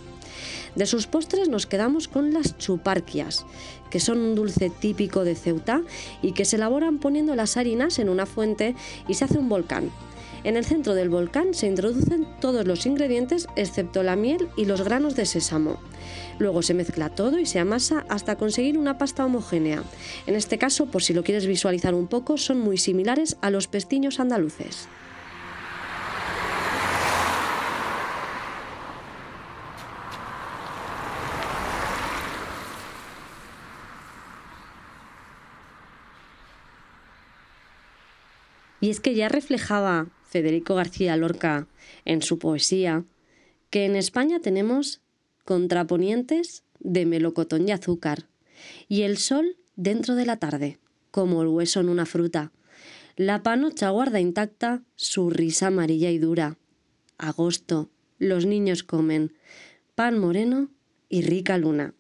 De 0.75 0.87
sus 0.87 1.07
postres 1.07 1.49
nos 1.49 1.67
quedamos 1.67 2.09
con 2.09 2.33
las 2.33 2.57
chuparquias, 2.57 3.45
que 3.91 4.01
son 4.01 4.19
un 4.19 4.35
dulce 4.35 4.71
típico 4.71 5.25
de 5.25 5.35
Ceuta 5.35 5.83
y 6.23 6.33
que 6.33 6.45
se 6.45 6.57
elaboran 6.57 6.99
poniendo 6.99 7.35
las 7.35 7.57
harinas 7.57 7.99
en 7.99 8.09
una 8.09 8.27
fuente 8.27 8.75
y 9.07 9.15
se 9.15 9.25
hace 9.25 9.39
un 9.39 9.49
volcán. 9.49 9.91
En 10.45 10.57
el 10.57 10.65
centro 10.65 10.95
del 10.95 11.09
volcán 11.09 11.55
se 11.55 11.69
introducen 11.69 12.27
todos 12.41 12.67
los 12.67 12.85
ingredientes 12.87 13.47
excepto 13.55 14.03
la 14.03 14.17
miel 14.17 14.49
y 14.57 14.65
los 14.65 14.83
granos 14.83 15.15
de 15.15 15.27
sésamo. 15.27 15.77
Luego 16.39 16.63
se 16.63 16.75
mezcla 16.75 17.11
todo 17.11 17.39
y 17.39 17.47
se 17.47 17.61
amasa 17.61 18.05
hasta 18.09 18.37
conseguir 18.37 18.77
una 18.77 18.99
pasta 18.99 19.25
homogénea. 19.25 19.85
En 20.27 20.35
este 20.35 20.59
caso, 20.59 20.87
por 20.87 21.03
si 21.03 21.15
lo 21.15 21.23
quieres 21.23 21.47
visualizar 21.47 21.95
un 21.95 22.09
poco, 22.09 22.39
son 22.39 22.59
muy 22.59 22.77
similares 22.77 23.37
a 23.41 23.51
los 23.51 23.69
pestiños 23.69 24.19
andaluces. 24.19 24.89
Y 38.83 38.91
es 38.91 38.99
que 38.99 39.15
ya 39.15 39.29
reflejaba 39.29 40.09
Federico 40.29 40.75
García 40.75 41.17
Lorca 41.17 41.69
en 42.05 42.21
su 42.21 42.41
poesía 42.41 43.05
que 43.71 43.85
en 43.85 43.95
España 43.95 44.41
tenemos 44.41 45.01
contraponientes 45.45 46.65
de 46.81 47.07
melocotón 47.07 47.69
y 47.69 47.71
azúcar, 47.71 48.27
y 48.89 49.03
el 49.03 49.19
sol 49.19 49.57
dentro 49.77 50.17
de 50.17 50.27
la 50.27 50.39
tarde, 50.39 50.81
como 51.13 51.43
el 51.43 51.49
hueso 51.49 51.79
en 51.79 51.91
una 51.91 52.07
fruta. 52.07 52.51
La 53.15 53.45
panocha 53.45 53.89
guarda 53.91 54.19
intacta 54.19 54.83
su 54.97 55.31
risa 55.31 55.69
amarilla 55.69 56.11
y 56.11 56.19
dura. 56.19 56.59
Agosto, 57.19 57.89
los 58.19 58.47
niños 58.47 58.83
comen 58.83 59.33
pan 59.95 60.19
moreno 60.19 60.71
y 61.09 61.23
rica 61.23 61.57
luna. 61.57 61.95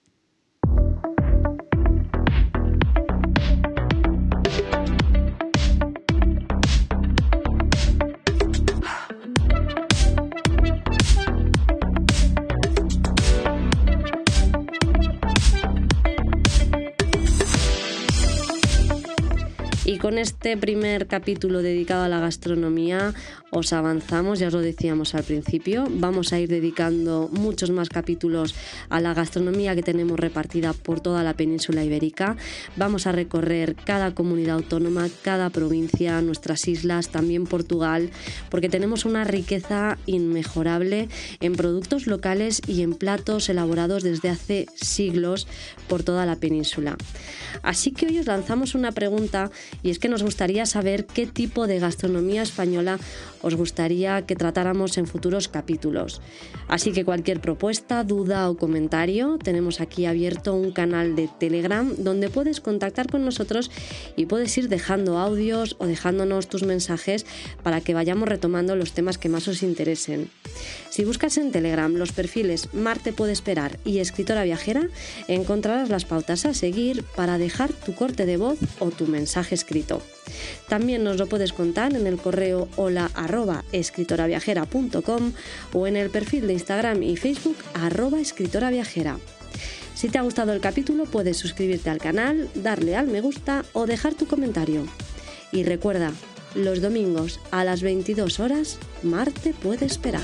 Con 20.02 20.18
este 20.18 20.56
primer 20.56 21.06
capítulo 21.06 21.62
dedicado 21.62 22.02
a 22.02 22.08
la 22.08 22.18
gastronomía 22.18 23.14
os 23.50 23.72
avanzamos, 23.72 24.40
ya 24.40 24.48
os 24.48 24.52
lo 24.52 24.60
decíamos 24.60 25.14
al 25.14 25.22
principio, 25.22 25.86
vamos 25.88 26.32
a 26.32 26.40
ir 26.40 26.48
dedicando 26.48 27.28
muchos 27.30 27.70
más 27.70 27.88
capítulos 27.88 28.56
a 28.88 28.98
la 28.98 29.14
gastronomía 29.14 29.76
que 29.76 29.82
tenemos 29.84 30.18
repartida 30.18 30.72
por 30.72 31.00
toda 31.00 31.22
la 31.22 31.34
península 31.34 31.84
ibérica. 31.84 32.36
Vamos 32.76 33.06
a 33.06 33.12
recorrer 33.12 33.76
cada 33.76 34.12
comunidad 34.12 34.56
autónoma, 34.56 35.08
cada 35.22 35.50
provincia, 35.50 36.20
nuestras 36.20 36.66
islas, 36.66 37.10
también 37.10 37.44
Portugal, 37.44 38.10
porque 38.50 38.70
tenemos 38.70 39.04
una 39.04 39.22
riqueza 39.22 39.98
inmejorable 40.06 41.08
en 41.40 41.52
productos 41.52 42.08
locales 42.08 42.60
y 42.66 42.82
en 42.82 42.94
platos 42.94 43.50
elaborados 43.50 44.02
desde 44.02 44.30
hace 44.30 44.66
siglos 44.74 45.46
por 45.88 46.02
toda 46.02 46.26
la 46.26 46.36
península. 46.36 46.96
Así 47.62 47.92
que 47.92 48.06
hoy 48.06 48.18
os 48.18 48.26
lanzamos 48.26 48.74
una 48.74 48.90
pregunta 48.92 49.50
y 49.82 49.91
es 49.92 49.98
que 49.98 50.08
nos 50.08 50.22
gustaría 50.22 50.66
saber 50.66 51.06
qué 51.06 51.26
tipo 51.26 51.66
de 51.66 51.78
gastronomía 51.78 52.42
española 52.42 52.98
os 53.42 53.54
gustaría 53.54 54.22
que 54.22 54.36
tratáramos 54.36 54.96
en 54.98 55.06
futuros 55.06 55.48
capítulos. 55.48 56.20
Así 56.68 56.92
que 56.92 57.04
cualquier 57.04 57.40
propuesta, 57.40 58.04
duda 58.04 58.48
o 58.48 58.56
comentario, 58.56 59.38
tenemos 59.42 59.80
aquí 59.80 60.06
abierto 60.06 60.54
un 60.54 60.72
canal 60.72 61.14
de 61.14 61.28
Telegram 61.28 61.94
donde 61.98 62.30
puedes 62.30 62.60
contactar 62.60 63.10
con 63.10 63.24
nosotros 63.24 63.70
y 64.16 64.26
puedes 64.26 64.56
ir 64.56 64.68
dejando 64.68 65.18
audios 65.18 65.76
o 65.78 65.86
dejándonos 65.86 66.48
tus 66.48 66.62
mensajes 66.62 67.26
para 67.62 67.80
que 67.80 67.94
vayamos 67.94 68.28
retomando 68.28 68.76
los 68.76 68.92
temas 68.92 69.18
que 69.18 69.28
más 69.28 69.46
os 69.48 69.62
interesen. 69.62 70.30
Si 70.90 71.04
buscas 71.04 71.36
en 71.36 71.52
Telegram 71.52 71.92
los 71.92 72.12
perfiles 72.12 72.72
Marte 72.72 73.12
puede 73.12 73.32
esperar 73.32 73.78
y 73.84 73.98
Escritora 73.98 74.44
Viajera, 74.44 74.88
encontrarás 75.28 75.90
las 75.90 76.04
pautas 76.04 76.46
a 76.46 76.54
seguir 76.54 77.04
para 77.16 77.38
dejar 77.38 77.72
tu 77.72 77.94
corte 77.94 78.26
de 78.26 78.36
voz 78.36 78.58
o 78.78 78.90
tu 78.90 79.06
mensaje 79.06 79.54
escrito. 79.54 79.81
También 80.68 81.04
nos 81.04 81.18
lo 81.18 81.28
puedes 81.28 81.52
contar 81.52 81.94
en 81.94 82.06
el 82.06 82.16
correo 82.16 82.68
hola 82.76 83.10
o 85.72 85.86
en 85.86 85.96
el 85.96 86.10
perfil 86.10 86.46
de 86.46 86.52
Instagram 86.54 87.02
y 87.02 87.16
Facebook 87.16 87.56
arroba 87.74 88.20
escritoraviajera. 88.20 89.18
Si 89.94 90.08
te 90.08 90.18
ha 90.18 90.22
gustado 90.22 90.52
el 90.52 90.60
capítulo 90.60 91.04
puedes 91.04 91.36
suscribirte 91.36 91.90
al 91.90 91.98
canal, 91.98 92.48
darle 92.54 92.96
al 92.96 93.06
me 93.06 93.20
gusta 93.20 93.64
o 93.72 93.86
dejar 93.86 94.14
tu 94.14 94.26
comentario. 94.26 94.86
Y 95.52 95.64
recuerda, 95.64 96.12
los 96.54 96.80
domingos 96.80 97.40
a 97.50 97.64
las 97.64 97.82
22 97.82 98.40
horas, 98.40 98.78
Marte 99.02 99.54
puede 99.54 99.86
esperar. 99.86 100.22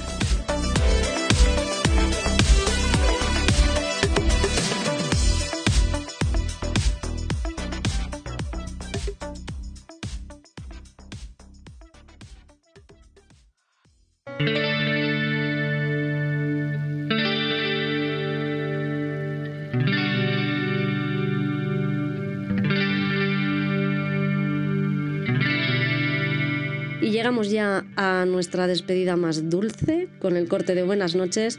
Nuestra 28.27 28.67
despedida 28.67 29.17
más 29.17 29.51
dulce 29.51 30.09
con 30.21 30.37
el 30.37 30.49
corte 30.49 30.75
de 30.75 30.83
buenas 30.83 31.15
noches 31.15 31.59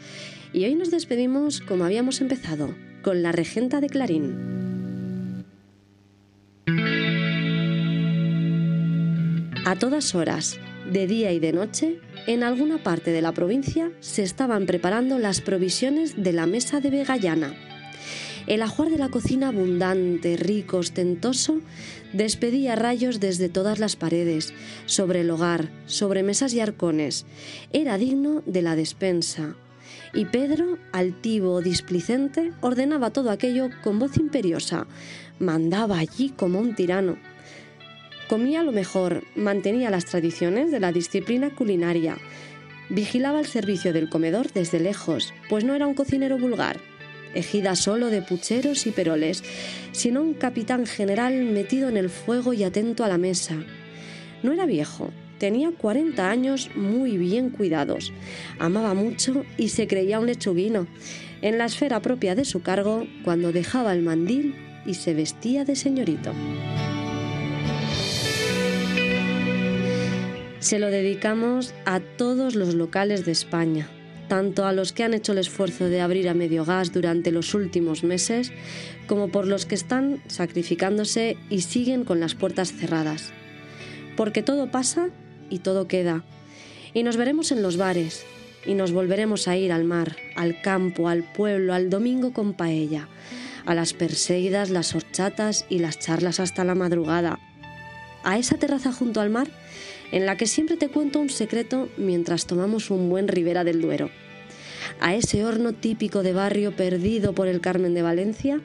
y 0.54 0.66
hoy 0.66 0.76
nos 0.76 0.92
despedimos 0.92 1.62
como 1.62 1.86
habíamos 1.86 2.22
empezado, 2.22 2.74
con 3.02 3.22
la 3.22 3.32
regenta 3.32 3.82
de 3.82 3.90
Clarín. 3.90 4.60
A 9.66 9.76
todas 9.78 10.16
horas, 10.16 10.60
de 10.92 11.06
día 11.06 11.32
y 11.32 11.40
de 11.40 11.54
noche, 11.54 12.00
en 12.26 12.44
alguna 12.44 12.82
parte 12.82 13.12
de 13.12 13.22
la 13.22 13.34
provincia 13.34 13.92
se 14.00 14.24
estaban 14.24 14.66
preparando 14.66 15.20
las 15.20 15.42
provisiones 15.42 16.22
de 16.22 16.34
la 16.34 16.48
mesa 16.48 16.80
de 16.80 16.90
Vegallana. 16.90 17.69
El 18.48 18.62
ajuar 18.62 18.90
de 18.90 18.98
la 18.98 19.10
cocina 19.10 19.50
abundante, 19.50 20.38
rico, 20.38 20.78
ostentoso, 20.78 21.62
despedía 22.14 22.76
rayos 22.76 23.20
desde 23.20 23.50
todas 23.50 23.80
las 23.80 23.96
paredes, 23.96 24.54
sobre 24.86 25.22
el 25.22 25.30
hogar, 25.30 25.70
sobre 25.86 26.24
mesas 26.24 26.54
y 26.54 26.60
arcones. 26.60 27.26
Era 27.74 27.98
digno 27.98 28.42
de 28.46 28.62
la 28.62 28.76
despensa. 28.76 29.56
Y 30.14 30.26
Pedro, 30.26 30.78
altivo, 30.92 31.62
displicente, 31.62 32.52
ordenaba 32.62 33.12
todo 33.12 33.30
aquello 33.30 33.70
con 33.84 34.00
voz 34.00 34.18
imperiosa. 34.18 34.88
Mandaba 35.40 36.00
allí 36.00 36.30
como 36.30 36.60
un 36.60 36.76
tirano. 36.76 37.18
Comía 38.28 38.64
lo 38.64 38.72
mejor, 38.72 39.24
mantenía 39.36 39.90
las 39.90 40.06
tradiciones 40.06 40.72
de 40.72 40.80
la 40.80 40.92
disciplina 40.92 41.50
culinaria, 41.50 42.18
vigilaba 42.90 43.40
el 43.40 43.48
servicio 43.48 43.92
del 43.94 44.10
comedor 44.10 44.52
desde 44.52 44.80
lejos, 44.80 45.34
pues 45.50 45.64
no 45.64 45.74
era 45.74 45.88
un 45.88 45.96
cocinero 45.96 46.38
vulgar, 46.38 46.80
ejida 47.34 47.76
solo 47.76 48.10
de 48.10 48.22
pucheros 48.22 48.88
y 48.88 48.92
peroles, 48.92 49.44
sino 49.92 50.22
un 50.22 50.34
capitán 50.34 50.86
general 50.86 51.44
metido 51.46 51.90
en 51.90 51.98
el 51.98 52.10
fuego 52.10 52.54
y 52.54 52.64
atento 52.64 53.04
a 53.04 53.08
la 53.08 53.18
mesa. 53.18 53.56
No 54.44 54.52
era 54.52 54.66
viejo, 54.66 55.12
tenía 55.38 55.72
40 55.72 56.30
años 56.30 56.70
muy 56.76 57.18
bien 57.18 57.50
cuidados, 57.50 58.14
amaba 58.60 58.94
mucho 58.94 59.44
y 59.58 59.70
se 59.70 59.88
creía 59.88 60.20
un 60.20 60.28
lechuguino, 60.28 60.88
en 61.42 61.58
la 61.58 61.66
esfera 61.66 62.02
propia 62.02 62.36
de 62.36 62.46
su 62.46 62.62
cargo 62.62 63.06
cuando 63.24 63.52
dejaba 63.52 63.94
el 63.94 64.02
mandil 64.02 64.56
y 64.86 64.94
se 64.96 65.14
vestía 65.14 65.66
de 65.66 65.76
señorito. 65.76 66.34
Se 70.60 70.78
lo 70.78 70.88
dedicamos 70.88 71.74
a 71.86 72.02
todos 72.02 72.56
los 72.56 72.76
locales 72.76 73.26
de 73.26 73.32
España, 73.32 73.90
tanto 74.30 74.66
a 74.66 74.72
los 74.72 74.94
que 74.94 75.04
han 75.04 75.14
hecho 75.14 75.34
el 75.34 75.40
esfuerzo 75.40 75.90
de 75.90 76.00
abrir 76.00 76.30
a 76.30 76.34
medio 76.34 76.64
gas 76.64 76.94
durante 76.94 77.32
los 77.32 77.54
últimos 77.54 78.06
meses, 78.06 78.54
como 79.08 79.28
por 79.28 79.46
los 79.46 79.66
que 79.66 79.76
están 79.76 80.22
sacrificándose 80.28 81.36
y 81.50 81.62
siguen 81.62 82.06
con 82.06 82.22
las 82.22 82.36
puertas 82.36 82.72
cerradas. 82.72 83.34
Porque 84.16 84.42
todo 84.42 84.72
pasa 84.72 85.10
y 85.50 85.60
todo 85.60 85.88
queda. 85.88 86.24
Y 86.94 87.04
nos 87.04 87.18
veremos 87.18 87.52
en 87.52 87.62
los 87.62 87.76
bares, 87.76 88.26
y 88.66 88.74
nos 88.74 88.92
volveremos 88.92 89.48
a 89.48 89.58
ir 89.58 89.72
al 89.72 89.84
mar, 89.84 90.16
al 90.36 90.62
campo, 90.62 91.10
al 91.10 91.24
pueblo, 91.24 91.74
al 91.74 91.90
domingo 91.90 92.34
con 92.34 92.54
paella, 92.54 93.08
a 93.66 93.74
las 93.74 93.94
perseguidas, 93.94 94.70
las 94.70 94.96
horchatas 94.96 95.66
y 95.70 95.80
las 95.80 96.00
charlas 96.00 96.40
hasta 96.40 96.64
la 96.64 96.76
madrugada. 96.76 97.40
A 98.24 98.38
esa 98.38 98.58
terraza 98.58 98.92
junto 98.92 99.22
al 99.22 99.30
mar 99.30 99.48
en 100.12 100.26
la 100.26 100.38
que 100.38 100.48
siempre 100.48 100.78
te 100.78 100.90
cuento 100.90 101.20
un 101.20 101.30
secreto 101.30 101.90
mientras 101.98 102.46
tomamos 102.46 102.90
un 102.90 103.10
buen 103.10 103.28
Ribera 103.28 103.64
del 103.64 103.82
Duero. 103.82 104.10
A 105.00 105.16
ese 105.16 105.46
horno 105.46 105.74
típico 105.74 106.24
de 106.24 106.34
barrio 106.34 106.76
perdido 106.76 107.34
por 107.34 107.48
el 107.48 107.62
Carmen 107.62 107.94
de 107.94 108.02
Valencia, 108.02 108.60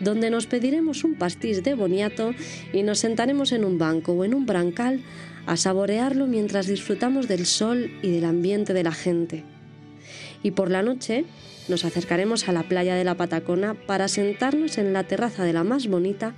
donde 0.00 0.30
nos 0.30 0.46
pediremos 0.46 1.04
un 1.04 1.14
pastis 1.14 1.62
de 1.62 1.74
boniato 1.74 2.32
y 2.72 2.82
nos 2.82 2.98
sentaremos 2.98 3.52
en 3.52 3.64
un 3.64 3.78
banco 3.78 4.12
o 4.12 4.24
en 4.24 4.34
un 4.34 4.46
brancal 4.46 5.02
a 5.46 5.56
saborearlo 5.56 6.26
mientras 6.26 6.66
disfrutamos 6.66 7.28
del 7.28 7.46
sol 7.46 7.90
y 8.02 8.10
del 8.10 8.24
ambiente 8.24 8.72
de 8.72 8.82
la 8.82 8.92
gente. 8.92 9.44
Y 10.42 10.52
por 10.52 10.70
la 10.70 10.82
noche 10.82 11.24
nos 11.68 11.84
acercaremos 11.84 12.48
a 12.48 12.52
la 12.52 12.64
playa 12.64 12.94
de 12.94 13.04
la 13.04 13.16
Patacona 13.16 13.74
para 13.74 14.08
sentarnos 14.08 14.78
en 14.78 14.92
la 14.92 15.04
terraza 15.04 15.44
de 15.44 15.52
la 15.52 15.64
más 15.64 15.86
bonita 15.86 16.34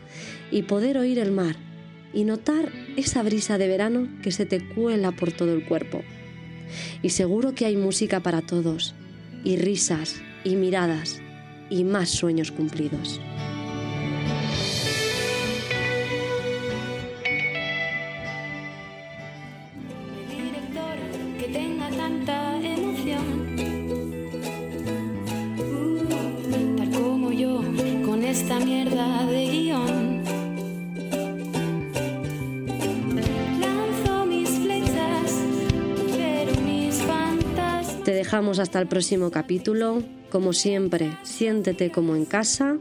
y 0.51 0.63
poder 0.63 0.99
oír 0.99 1.19
el 1.19 1.33
mar 1.33 1.57
y 2.13 2.25
notar 2.25 2.73
esa 2.97 3.23
brisa 3.23 3.59
de 3.59 3.69
verano 3.69 4.09
que 4.23 4.33
se 4.33 4.47
te 4.47 4.67
cuela 4.75 5.13
por 5.13 5.33
todo 5.33 5.53
el 5.53 5.65
cuerpo. 5.65 6.03
Y 7.03 7.11
seguro 7.11 7.55
que 7.55 7.67
hay 7.67 7.77
música 7.77 8.21
para 8.21 8.43
todos, 8.43 8.95
y 9.45 9.57
risas, 9.57 10.21
y 10.45 10.57
miradas, 10.57 11.21
y 11.71 11.85
más 11.85 12.09
sueños 12.09 12.51
cumplidos. 12.51 13.21
Hasta 38.59 38.79
el 38.79 38.87
próximo 38.87 39.31
capítulo. 39.31 40.03
Como 40.31 40.53
siempre, 40.53 41.17
siéntete 41.23 41.91
como 41.91 42.17
en 42.17 42.25
casa. 42.25 42.79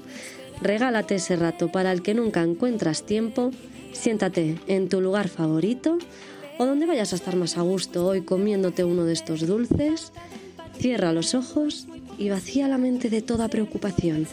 Regálate 0.61 1.15
ese 1.15 1.35
rato 1.35 1.71
para 1.71 1.91
el 1.91 2.01
que 2.01 2.13
nunca 2.13 2.41
encuentras 2.41 3.03
tiempo. 3.03 3.51
Siéntate 3.93 4.57
en 4.67 4.89
tu 4.89 5.01
lugar 5.01 5.27
favorito 5.27 5.97
o 6.57 6.65
donde 6.65 6.85
vayas 6.85 7.13
a 7.13 7.15
estar 7.15 7.35
más 7.35 7.57
a 7.57 7.61
gusto 7.61 8.05
hoy 8.05 8.21
comiéndote 8.21 8.83
uno 8.83 9.05
de 9.05 9.13
estos 9.13 9.45
dulces. 9.47 10.11
Cierra 10.77 11.13
los 11.13 11.35
ojos 11.35 11.87
y 12.17 12.29
vacía 12.29 12.67
la 12.67 12.77
mente 12.77 13.09
de 13.09 13.21
toda 13.21 13.47
preocupación. 13.47 14.27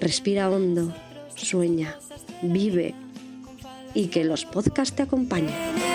Respira 0.00 0.50
hondo, 0.50 0.94
sueña, 1.34 1.98
vive 2.42 2.94
y 3.94 4.06
que 4.06 4.24
los 4.24 4.44
podcasts 4.44 4.96
te 4.96 5.02
acompañen. 5.02 5.91